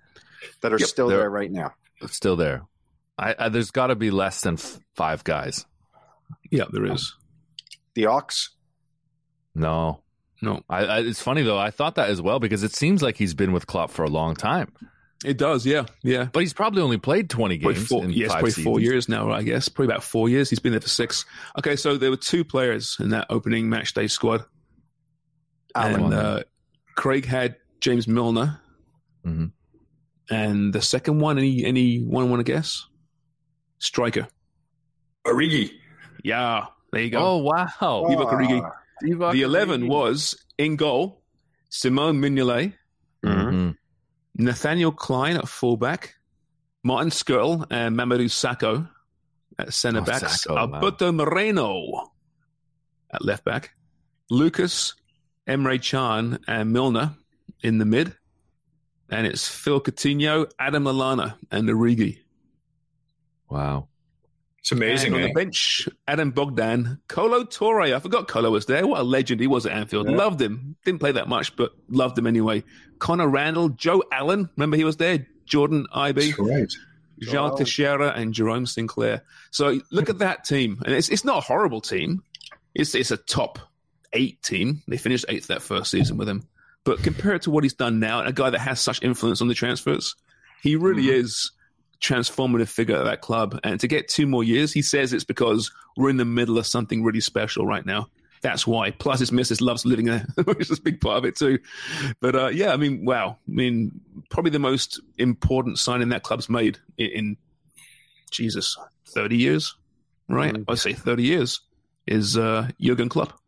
[0.61, 1.73] that are yep, still there right now.
[2.07, 2.63] Still there.
[3.17, 5.65] I, I there's got to be less than f- five guys.
[6.51, 7.15] Yeah, there is.
[7.95, 8.51] The Ox.
[9.55, 10.03] No,
[10.41, 10.61] no.
[10.69, 11.57] I, I, it's funny though.
[11.57, 14.09] I thought that as well because it seems like he's been with Klopp for a
[14.09, 14.71] long time.
[15.25, 16.27] It does, yeah, yeah.
[16.31, 17.87] But he's probably only played twenty games.
[17.87, 18.65] Four, yes, probably seasons.
[18.65, 19.31] four years now.
[19.31, 20.49] I guess probably about four years.
[20.49, 21.25] He's been there for six.
[21.57, 24.45] Okay, so there were two players in that opening match day squad.
[25.73, 26.43] And uh,
[26.95, 28.59] Craig had James Milner,
[29.25, 29.45] mm-hmm.
[30.29, 31.39] and the second one.
[31.39, 32.85] Any anyone want to guess?
[33.79, 34.27] Striker.
[35.25, 35.71] Origi.
[36.23, 37.19] Yeah, there you go.
[37.19, 37.67] Oh, wow.
[37.81, 38.71] Divock Origi.
[39.03, 39.89] Divock the 11 Origi.
[39.89, 41.21] was in goal,
[41.69, 42.73] Simon Mignolet,
[43.23, 43.71] mm-hmm.
[44.37, 46.15] Nathaniel Clyne at fullback,
[46.83, 48.87] Martin Skrtel and uh, Mamadou Sakho
[49.57, 51.25] at centre oh, backs, Sakho, Alberto wow.
[51.25, 52.11] Moreno
[53.11, 53.73] at left back,
[54.29, 54.93] Lucas,
[55.47, 57.15] Emre Can and Milner
[57.63, 58.15] in the mid,
[59.09, 62.19] and it's Phil Coutinho, Adam Lallana, and Origi
[63.49, 63.87] Wow.
[64.59, 65.13] It's amazing.
[65.13, 65.27] And on eh?
[65.27, 67.95] the bench, Adam Bogdan, Kolo Touré.
[67.95, 68.85] I forgot Kolo was there.
[68.85, 70.09] What a legend he was at Anfield.
[70.09, 70.17] Yeah.
[70.17, 70.75] Loved him.
[70.83, 72.63] Didn't play that much, but loved him anyway.
[72.99, 74.49] Connor Randall, Joe Allen.
[74.55, 75.25] Remember he was there.
[75.45, 76.37] Jordan Ibe.
[76.39, 76.71] right.
[77.21, 77.57] João.
[77.57, 79.23] Teixeira and Jerome Sinclair.
[79.51, 80.81] So look at that team.
[80.85, 82.23] And it's, it's not a horrible team.
[82.75, 83.59] It's, it's a top
[84.13, 84.83] eight team.
[84.87, 86.47] They finished eighth that first season with him.
[86.83, 89.53] But compared to what he's done now, a guy that has such influence on the
[89.53, 90.15] transfers,
[90.61, 91.21] he really mm-hmm.
[91.21, 91.51] is
[92.01, 93.59] transformative figure at that club.
[93.63, 96.65] And to get two more years, he says it's because we're in the middle of
[96.65, 98.07] something really special right now.
[98.41, 98.91] That's why.
[98.91, 101.59] Plus, his missus loves living there, which is a big part of it too.
[102.19, 103.37] But uh, yeah, I mean, wow.
[103.47, 107.37] I mean, probably the most important signing that club's made in, in
[108.29, 108.77] Jesus,
[109.07, 109.75] 30 years,
[110.29, 110.53] right?
[110.53, 110.71] Mm-hmm.
[110.71, 111.61] I say 30 years
[112.05, 113.39] is uh, Jurgen Klopp.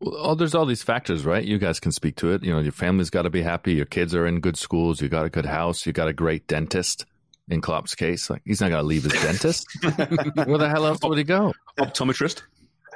[0.00, 1.44] Well, there's all these factors, right?
[1.44, 2.44] You guys can speak to it.
[2.44, 3.74] You know, your family's got to be happy.
[3.74, 5.00] Your kids are in good schools.
[5.00, 5.86] You got a good house.
[5.86, 7.04] You got a great dentist
[7.48, 8.30] in Klopp's case.
[8.30, 9.66] Like he's not going to leave his dentist.
[9.82, 11.52] Where the hell else would he go?
[11.78, 12.42] Optometrist.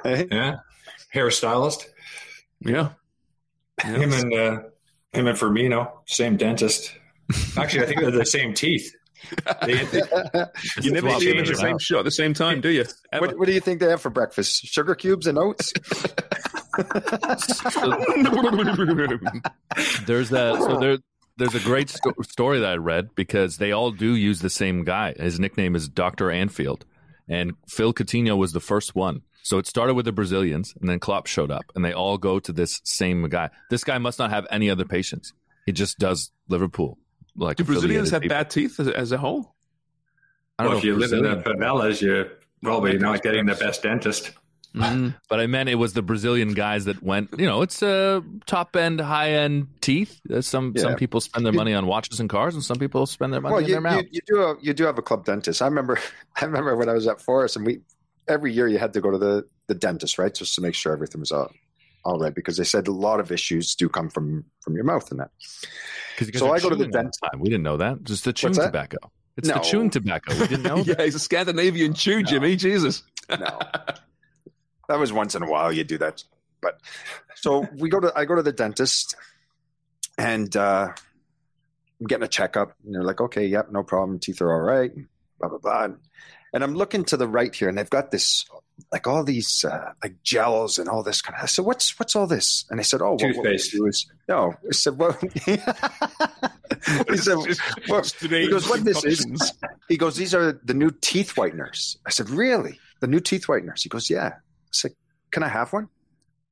[0.05, 0.57] Yeah,
[1.13, 1.85] hairstylist.
[2.59, 2.89] Yeah.
[3.81, 4.61] Him and uh,
[5.11, 6.93] him and Firmino, same dentist.
[7.57, 8.93] Actually, I think they're the same teeth.
[9.65, 10.01] They, they,
[10.81, 12.85] you never see them in the same shot at the same time, do you?
[13.17, 14.65] What, what, do you think they have for breakfast?
[14.65, 15.71] Sugar cubes and oats?
[20.05, 20.55] there's that.
[20.59, 20.97] So there,
[21.37, 24.83] there's a great sto- story that I read because they all do use the same
[24.83, 25.13] guy.
[25.17, 26.85] His nickname is Doctor Anfield,
[27.27, 29.21] and Phil Coutinho was the first one.
[29.41, 32.39] So it started with the Brazilians, and then Klopp showed up, and they all go
[32.39, 33.49] to this same guy.
[33.69, 35.33] This guy must not have any other patients.
[35.65, 36.97] He just does Liverpool.
[37.35, 38.37] Like do Brazilians have people.
[38.37, 39.55] bad teeth as, as, a whole?
[40.57, 42.27] I don't well, know if you live in the favelas, you're
[42.61, 44.31] probably not getting the best dentist.
[44.75, 45.09] Mm-hmm.
[45.29, 47.29] But I meant it was the Brazilian guys that went.
[47.37, 50.19] You know, it's a uh, top end, high end teeth.
[50.31, 50.83] Uh, some yeah.
[50.83, 53.53] some people spend their money on watches and cars, and some people spend their money
[53.53, 54.03] well, you, in their mouth.
[54.03, 55.61] You, you, do a, you do have a club dentist.
[55.61, 55.99] I remember
[56.41, 57.81] I remember when I was at Forest, and we
[58.27, 60.91] every year you had to go to the the dentist, right, just to make sure
[60.91, 61.51] everything was all
[62.05, 65.09] all right, because they said a lot of issues do come from from your mouth
[65.11, 65.31] and that.
[66.35, 67.19] So I go to the dentist.
[67.37, 68.03] We didn't know that.
[68.03, 68.97] Just the chewing tobacco.
[69.35, 69.55] It's no.
[69.55, 70.33] the chewing tobacco.
[70.39, 70.77] We didn't know.
[70.77, 72.23] yeah, he's a Scandinavian chew, no.
[72.23, 72.55] Jimmy.
[72.55, 73.03] Jesus.
[73.29, 73.59] no,
[74.87, 76.23] that was once in a while you do that.
[76.61, 76.79] But
[77.35, 79.15] so we go to I go to the dentist,
[80.17, 80.89] and uh,
[81.99, 84.19] I'm getting a checkup, and they're like, "Okay, yep, no problem.
[84.19, 84.91] Teeth are all right."
[85.39, 85.87] Blah blah blah.
[86.53, 88.45] And I'm looking to the right here, and they've got this
[88.91, 91.43] like all these uh, like gels and all this kind of.
[91.43, 94.71] I said, "What's what's all this?" And they said, "Oh, toothpaste." What, is, no, I
[94.71, 95.57] said, "Well," he
[97.17, 97.37] said,
[97.89, 99.53] well, "He goes, what this is?"
[99.89, 102.79] He goes, "These are the new teeth whiteners." I said, "Really?
[102.99, 104.33] The new teeth whiteners?" He goes, "Yeah."
[104.73, 104.91] I said,
[105.31, 105.89] "Can I have one?"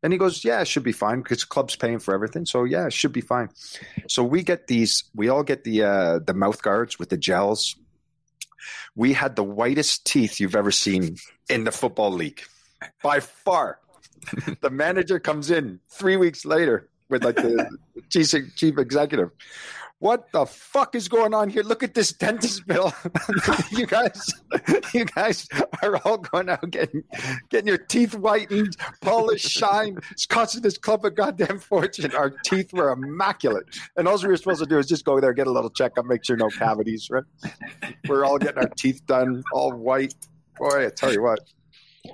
[0.04, 2.64] And he goes, "Yeah, it should be fine because the club's paying for everything, so
[2.64, 3.50] yeah, it should be fine."
[4.08, 5.04] So we get these.
[5.16, 7.76] We all get the uh, the mouth guards with the gels
[8.96, 11.18] we had the whitest teeth you've ever seen
[11.50, 12.42] in the football league
[13.04, 13.80] by far.
[14.62, 17.68] the manager comes in three weeks later with like the
[18.10, 19.32] chief, chief executive.
[20.02, 21.62] What the fuck is going on here?
[21.62, 22.92] Look at this dentist bill.
[23.72, 24.34] you guys,
[24.96, 25.48] you guys
[25.84, 27.04] are all going out getting
[27.50, 30.00] getting your teeth whitened, polished, shine.
[30.10, 32.16] It's costing this club a goddamn fortune.
[32.16, 35.34] Our teeth were immaculate, and all we were supposed to do is just go there,
[35.34, 37.08] get a little checkup, make sure no cavities.
[37.12, 37.24] Right?
[38.08, 40.16] We're all getting our teeth done, all white.
[40.58, 41.42] Boy, I tell you what.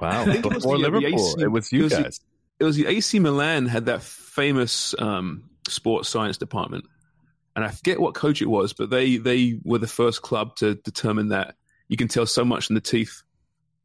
[0.02, 0.26] Wow!
[0.26, 2.20] Before Liverpool, AC, it was you it was guys.
[2.20, 6.84] The, it was the AC Milan had that famous um, sports science department
[7.58, 10.76] and I forget what coach it was, but they they were the first club to
[10.76, 11.56] determine that
[11.88, 13.24] you can tell so much from the teeth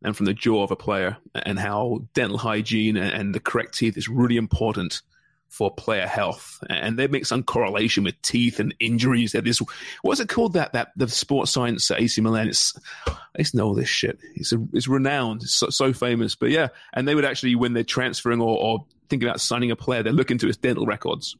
[0.04, 3.96] and from the jaw of a player, and how dental hygiene and the correct teeth
[3.96, 5.00] is really important
[5.48, 6.62] for player health.
[6.68, 9.32] And they make some correlation with teeth and injuries.
[9.32, 9.62] That is,
[10.02, 10.52] what's it called?
[10.52, 12.48] That that the sports science at AC Milan.
[12.48, 14.18] It's I used to know all this shit.
[14.34, 15.44] It's a, it's renowned.
[15.44, 16.34] It's so, so, famous.
[16.34, 19.76] But yeah, and they would actually when they're transferring or, or thinking about signing a
[19.76, 21.38] player, they look into his dental records.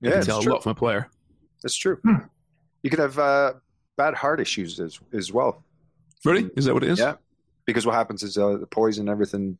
[0.00, 1.10] Yeah, can tell a lot from a player.
[1.62, 1.98] That's true.
[2.02, 2.26] Hmm.
[2.82, 3.54] You could have uh,
[3.96, 5.64] bad heart issues as as well.
[6.24, 6.48] Really?
[6.56, 6.98] Is that what it is?
[6.98, 7.14] Yeah.
[7.64, 9.58] Because what happens is uh, the poison, everything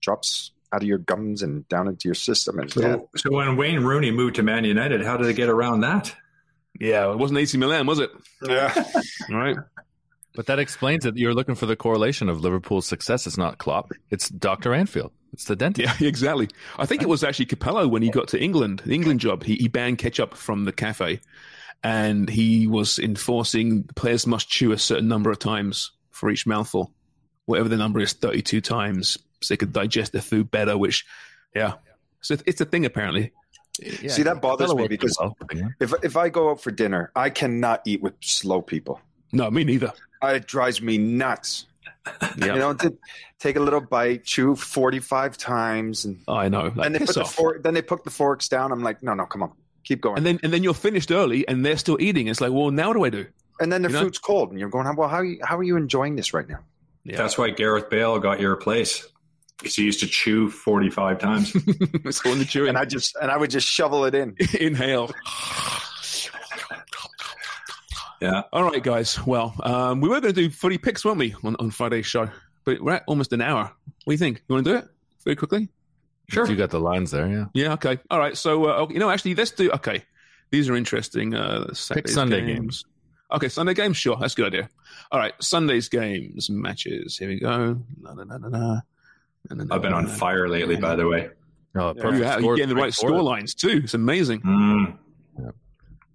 [0.00, 2.58] drops out of your gums and down into your system.
[2.58, 2.96] And so, yeah.
[3.16, 6.14] so when Wayne Rooney moved to Man United, how did they get around that?
[6.80, 8.10] Yeah, it wasn't AC Milan, was it?
[8.42, 8.72] Yeah.
[9.30, 9.56] right.
[10.34, 11.16] But that explains it.
[11.16, 13.26] You're looking for the correlation of Liverpool's success.
[13.26, 13.92] It's not Klopp.
[14.10, 14.72] It's Dr.
[14.72, 15.12] Anfield.
[15.32, 16.00] It's the dentist.
[16.00, 16.48] Yeah, exactly.
[16.78, 19.44] I think it was actually Capello when he got to England, the England job.
[19.44, 21.20] He, he banned ketchup from the cafe,
[21.82, 26.92] and he was enforcing players must chew a certain number of times for each mouthful,
[27.46, 30.76] whatever the number is, thirty-two times, so they could digest their food better.
[30.76, 31.04] Which,
[31.54, 31.74] yeah,
[32.20, 33.32] so it's a thing apparently.
[33.80, 35.36] Yeah, See, that bothers me because well.
[35.80, 39.00] if if I go out for dinner, I cannot eat with slow people.
[39.32, 39.92] No, me neither.
[40.22, 41.66] It drives me nuts.
[42.38, 42.46] Yep.
[42.46, 42.96] You know, to
[43.38, 46.72] take a little bite, chew forty-five times, and oh, I know.
[46.74, 48.72] Like, and they put the fork, then they put the forks down.
[48.72, 49.52] I'm like, no, no, come on,
[49.84, 50.16] keep going.
[50.16, 52.28] And then and then you're finished early, and they're still eating.
[52.28, 53.26] It's like, well, now what do I do?
[53.60, 54.26] And then the you food's know?
[54.26, 56.60] cold, and you're going, well, how are you, how are you enjoying this right now?
[57.04, 57.18] Yeah.
[57.18, 59.06] That's why Gareth Bale got your place.
[59.58, 61.52] Because he used to chew forty-five times.
[62.04, 64.36] it's going to chew, and I just and I would just shovel it in.
[64.58, 65.10] Inhale.
[68.22, 68.42] Yeah.
[68.52, 69.18] All right, guys.
[69.26, 72.28] Well, um, we were going to do footy picks, weren't we, on, on Friday's show?
[72.64, 73.64] But we're at almost an hour.
[73.64, 73.72] What
[74.06, 74.44] do you think?
[74.48, 74.88] You want to do it
[75.24, 75.68] very quickly?
[76.28, 76.44] Sure.
[76.44, 77.46] If you got the lines there, yeah.
[77.52, 77.72] Yeah.
[77.72, 77.98] Okay.
[78.10, 78.36] All right.
[78.36, 79.72] So, uh, you know, actually, let's do.
[79.72, 80.04] Okay,
[80.50, 81.34] these are interesting.
[81.34, 82.58] Uh, Pick Sunday games.
[82.58, 82.84] games.
[83.32, 83.96] Okay, Sunday games.
[83.96, 84.68] Sure, that's a good idea.
[85.10, 87.18] All right, Sunday's games matches.
[87.18, 87.80] Here we go.
[88.00, 88.80] Na, na, na,
[89.50, 91.30] I've been on fire lately, by the way.
[91.74, 92.22] Oh, perfect.
[92.22, 93.80] Yeah, you're getting the right score lines too.
[93.82, 94.42] It's amazing.
[94.42, 94.96] Mm.
[95.38, 95.50] Yeah.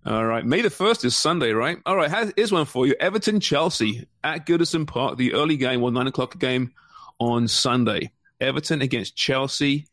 [0.07, 0.45] All right.
[0.45, 1.79] May the 1st is Sunday, right?
[1.85, 2.31] All right.
[2.37, 6.39] Here's one for you Everton Chelsea at Goodison Park, the early game one, 9 o'clock
[6.39, 6.71] game
[7.19, 8.11] on Sunday.
[8.39, 9.85] Everton against Chelsea.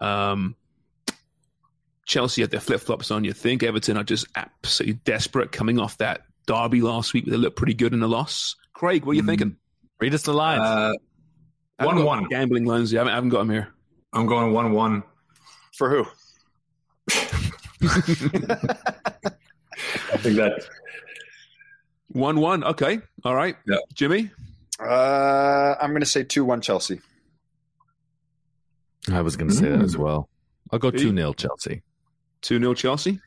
[0.00, 0.54] Um,
[2.06, 3.24] Chelsea had their flip flops on.
[3.24, 7.26] You think Everton are just absolutely desperate coming off that derby last week.
[7.26, 8.54] They looked pretty good in the loss.
[8.74, 9.26] Craig, what are you mm.
[9.26, 9.56] thinking?
[10.00, 10.62] Read us the lines.
[10.62, 10.92] Uh,
[11.78, 12.94] one one gambling lines.
[12.94, 13.68] I haven't, I haven't got them here.
[14.12, 15.02] I'm going one one.
[15.76, 16.06] For who?
[17.82, 17.86] I
[20.18, 20.64] think that
[22.08, 22.64] one one.
[22.64, 23.56] Okay, all right.
[23.66, 24.30] Yeah, Jimmy.
[24.80, 27.00] Uh, I'm going to say two one Chelsea.
[29.10, 29.78] I was going to say mm.
[29.78, 30.28] that as well.
[30.70, 31.82] I'll go two 0 Chelsea.
[32.40, 33.20] Two 0 Chelsea.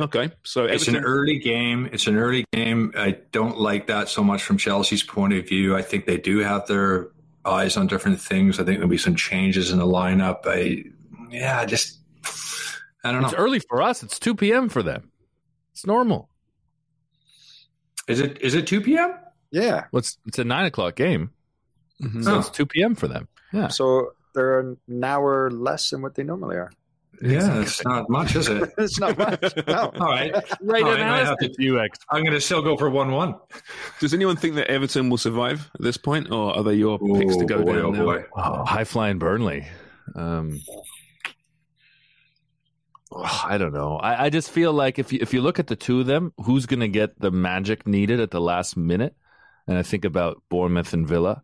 [0.00, 1.88] Okay, so it's an early game.
[1.92, 2.92] It's an early game.
[2.96, 5.76] I don't like that so much from Chelsea's point of view.
[5.76, 7.08] I think they do have their
[7.44, 8.60] eyes on different things.
[8.60, 10.40] I think there'll be some changes in the lineup.
[10.44, 10.84] I,
[11.30, 11.97] yeah, just
[13.04, 13.28] I don't know.
[13.28, 14.02] It's early for us.
[14.02, 14.68] It's two p.m.
[14.68, 15.10] for them.
[15.72, 16.28] It's normal.
[18.08, 18.40] Is it?
[18.40, 19.14] Is it two p.m.?
[19.50, 19.84] Yeah.
[19.92, 21.30] Well, it's, it's a nine o'clock game,
[22.02, 22.22] mm-hmm.
[22.22, 22.38] so oh.
[22.40, 22.94] it's two p.m.
[22.94, 23.28] for them.
[23.52, 23.68] Yeah.
[23.68, 26.70] So they're an hour less than what they normally are.
[27.20, 28.72] Yeah, it's not much, is it?
[28.78, 29.40] it's not much.
[29.66, 29.90] No.
[30.00, 30.32] All right.
[30.60, 30.84] Right.
[30.84, 31.98] All right I have to, UX.
[32.10, 33.34] I'm going to still go for 1 1.
[33.98, 37.18] Does anyone think that Everton will survive at this point, or are they your Ooh,
[37.18, 37.96] picks to go boy, down?
[37.96, 38.24] Oh, boy.
[38.36, 39.66] Oh, high flying Burnley.
[40.14, 40.60] Um,
[43.12, 43.96] oh, I don't know.
[43.96, 46.32] I, I just feel like if you, if you look at the two of them,
[46.44, 49.14] who's going to get the magic needed at the last minute?
[49.66, 51.42] And I think about Bournemouth and Villa,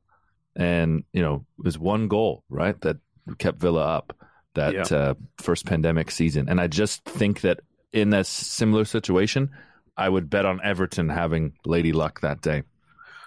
[0.56, 2.96] and you know, there's one goal right that
[3.38, 4.16] kept Villa up
[4.54, 4.96] that yeah.
[4.96, 6.48] uh, first pandemic season.
[6.48, 7.60] And I just think that
[7.92, 9.50] in a similar situation,
[9.96, 12.62] I would bet on Everton having Lady Luck that day.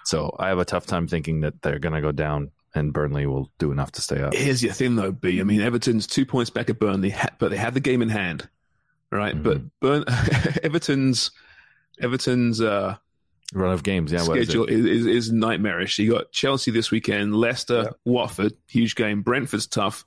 [0.06, 3.26] So I have a tough time thinking that they're going to go down and Burnley
[3.26, 4.34] will do enough to stay up.
[4.34, 5.40] Here's your thing, though, B.
[5.40, 8.48] I mean, Everton's two points back at Burnley, but they have the game in hand,
[9.12, 9.34] right?
[9.34, 9.44] Mm-hmm.
[9.44, 10.06] But Burn,
[10.64, 11.32] Everton's
[12.00, 12.96] Everton's uh,
[13.54, 15.98] run of games, yeah, schedule is, is, is, nightmarish.
[16.00, 17.90] You got Chelsea this weekend, Leicester, yeah.
[18.06, 19.22] Watford, huge game.
[19.22, 20.06] Brentford's tough.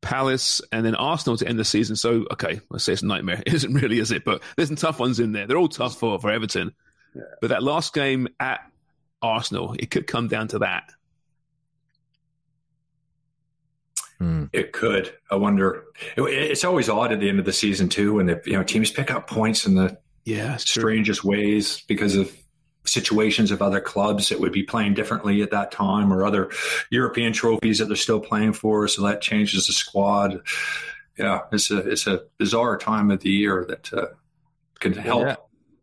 [0.00, 1.94] Palace, and then Arsenal to end the season.
[1.94, 3.40] So, okay, let's say it's a nightmare.
[3.46, 4.24] It isn't really, is it?
[4.24, 5.46] But there's some tough ones in there.
[5.46, 6.74] They're all tough for, for Everton.
[7.14, 7.22] Yeah.
[7.40, 8.68] But that last game at
[9.22, 10.90] Arsenal, it could come down to that.
[14.22, 14.44] Hmm.
[14.52, 15.12] It could.
[15.32, 15.82] I wonder.
[16.16, 18.62] It, it's always odd at the end of the season too, when the you know
[18.62, 22.32] teams pick up points in the yeah strangest ways because of
[22.84, 26.52] situations of other clubs that would be playing differently at that time or other
[26.88, 28.86] European trophies that they're still playing for.
[28.86, 30.40] So that changes the squad.
[31.18, 34.06] Yeah, it's a it's a bizarre time of the year that uh,
[34.78, 35.22] can help.
[35.22, 35.36] Yeah.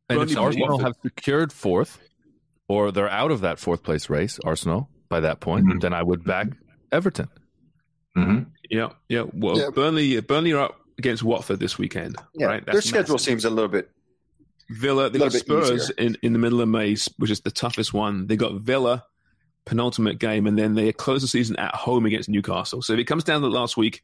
[0.08, 2.00] And if Arsenal have secured fourth,
[2.70, 5.80] or they're out of that fourth place race, Arsenal by that point, mm-hmm.
[5.80, 6.48] then I would back
[6.90, 7.28] Everton.
[8.18, 8.50] Mm-hmm.
[8.70, 9.26] Yeah, yeah.
[9.34, 9.70] Well, yeah.
[9.70, 12.16] Burnley, Burnley are up against Watford this weekend.
[12.34, 12.66] Yeah, right?
[12.66, 13.22] their schedule massive.
[13.22, 13.90] seems a little bit
[14.70, 18.28] Villa, they got Spurs in, in the middle of May, which is the toughest one.
[18.28, 19.04] They got Villa,
[19.66, 22.82] penultimate game, and then they close the season at home against Newcastle.
[22.84, 24.04] So if it comes down to last week,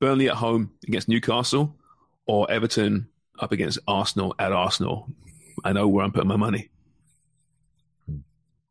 [0.00, 1.76] Burnley at home against Newcastle,
[2.26, 3.08] or Everton
[3.38, 5.08] up against Arsenal at Arsenal,
[5.64, 6.70] I know where I'm putting my money.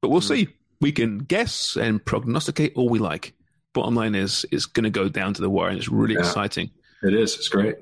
[0.02, 0.28] But we'll hmm.
[0.28, 0.48] see.
[0.82, 3.34] We can guess and prognosticate all we like.
[3.74, 6.22] Bottom line is, it's going to go down to the wire, and it's really yeah,
[6.22, 6.70] exciting.
[7.02, 7.36] It is.
[7.36, 7.76] It's great.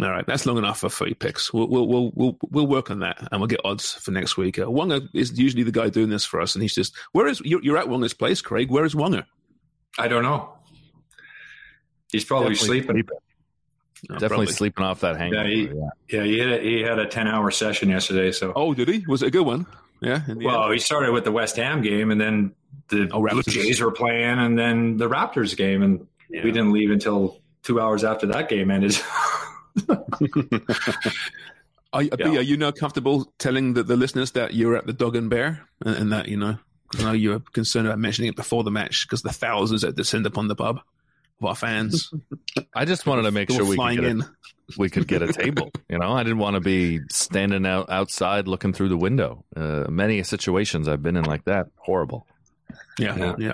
[0.00, 1.52] All right, that's long enough for three picks.
[1.52, 4.58] We'll we'll we'll we'll, we'll work on that, and we'll get odds for next week.
[4.58, 7.40] Uh, Wonga is usually the guy doing this for us, and he's just where is
[7.44, 8.70] you're, you're at Wonga's place, Craig?
[8.70, 9.26] Where is Wonga?
[9.98, 10.54] I don't know.
[12.10, 12.96] He's probably Definitely sleeping.
[12.96, 13.18] sleeping.
[14.10, 14.52] Oh, Definitely probably.
[14.52, 15.48] sleeping off that hangover.
[15.48, 15.88] Yeah, he, yeah.
[16.08, 18.32] yeah, he, had a, he had a ten hour session yesterday.
[18.32, 19.04] So oh, did he?
[19.06, 19.66] Was it a good one?
[20.00, 20.22] Yeah.
[20.28, 20.72] Well, end?
[20.74, 22.54] he started with the West Ham game, and then
[22.88, 26.44] the oh, Jays were playing, and then the Raptors game, and yeah.
[26.44, 28.98] we didn't leave until two hours after that game ended.
[31.92, 32.26] are, yeah.
[32.26, 35.66] are, you now comfortable telling the, the, listeners that you're at the Dog and Bear
[35.84, 36.58] and, and that, you know,
[36.98, 39.96] I know you were concerned about mentioning it before the match because the thousands that
[39.96, 40.80] descend upon the pub
[41.40, 42.10] of our fans.
[42.74, 44.30] I just wanted to make sure we could, a,
[44.78, 45.70] we could get a table.
[45.88, 49.44] You know, I didn't want to be standing out outside looking through the window.
[49.54, 52.26] Uh, many situations I've been in like that, horrible.
[52.98, 53.52] Yeah, yeah, yeah.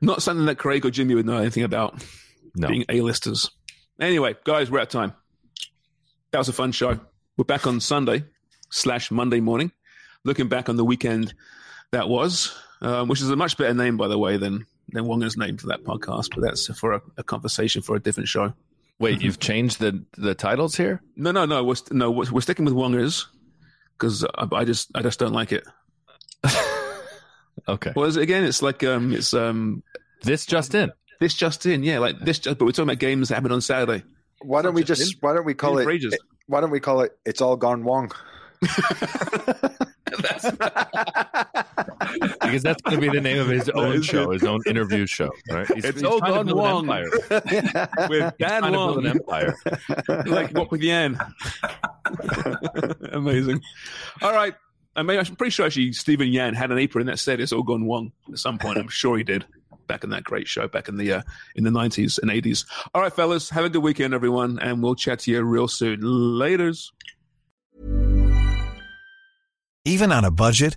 [0.00, 2.04] Not something that Craig or Jimmy would know anything about.
[2.56, 2.68] No.
[2.68, 3.50] Being A-listers.
[4.00, 5.14] Anyway, guys, we're at time
[6.32, 6.98] that was a fun show.
[7.36, 8.24] We're back on Sunday
[8.70, 9.72] slash Monday morning,
[10.24, 11.34] looking back on the weekend
[11.92, 15.36] that was, um, which is a much better name, by the way, than than Wonga's
[15.36, 16.34] name for that podcast.
[16.34, 18.52] But that's for a, a conversation for a different show.
[18.98, 21.02] Wait, you've changed the the titles here?
[21.16, 21.64] No, no, no.
[21.64, 23.26] We're no, we're sticking with Wonga's
[23.98, 25.66] because I, I, just I just don't like it.
[27.68, 27.92] okay.
[27.96, 29.82] Well, again, it's like um, it's um,
[30.22, 30.92] this just in.
[31.18, 32.38] This just in, yeah, like this.
[32.38, 34.04] Just, but we're talking about games that happened on Saturday.
[34.42, 35.22] Why don't we just?
[35.22, 36.14] Why don't we call it?
[36.46, 38.12] why don't we call it "It's All Gone Wong"?
[42.12, 45.30] because that's going to be the name of his own show, his own interview show.
[45.50, 45.66] Right?
[45.68, 46.86] He's, it's he's all gone wrong
[48.08, 48.98] with Dan Wong.
[48.98, 49.54] An empire,
[50.26, 51.18] like Wok with Yan.
[53.12, 53.62] Amazing.
[54.22, 54.54] All right.
[54.96, 57.62] I mean, I'm pretty sure actually Stephen Yan had an apron that said "It's all
[57.62, 58.78] gone wrong" at some point.
[58.78, 59.44] I'm sure he did
[59.86, 61.22] back in that great show back in the uh,
[61.56, 62.64] in the 90s and 80s.
[62.94, 66.00] All right, fellas, have a good weekend, everyone, and we'll chat to you real soon.
[66.00, 66.90] Laters.
[69.84, 70.76] Even on a budget,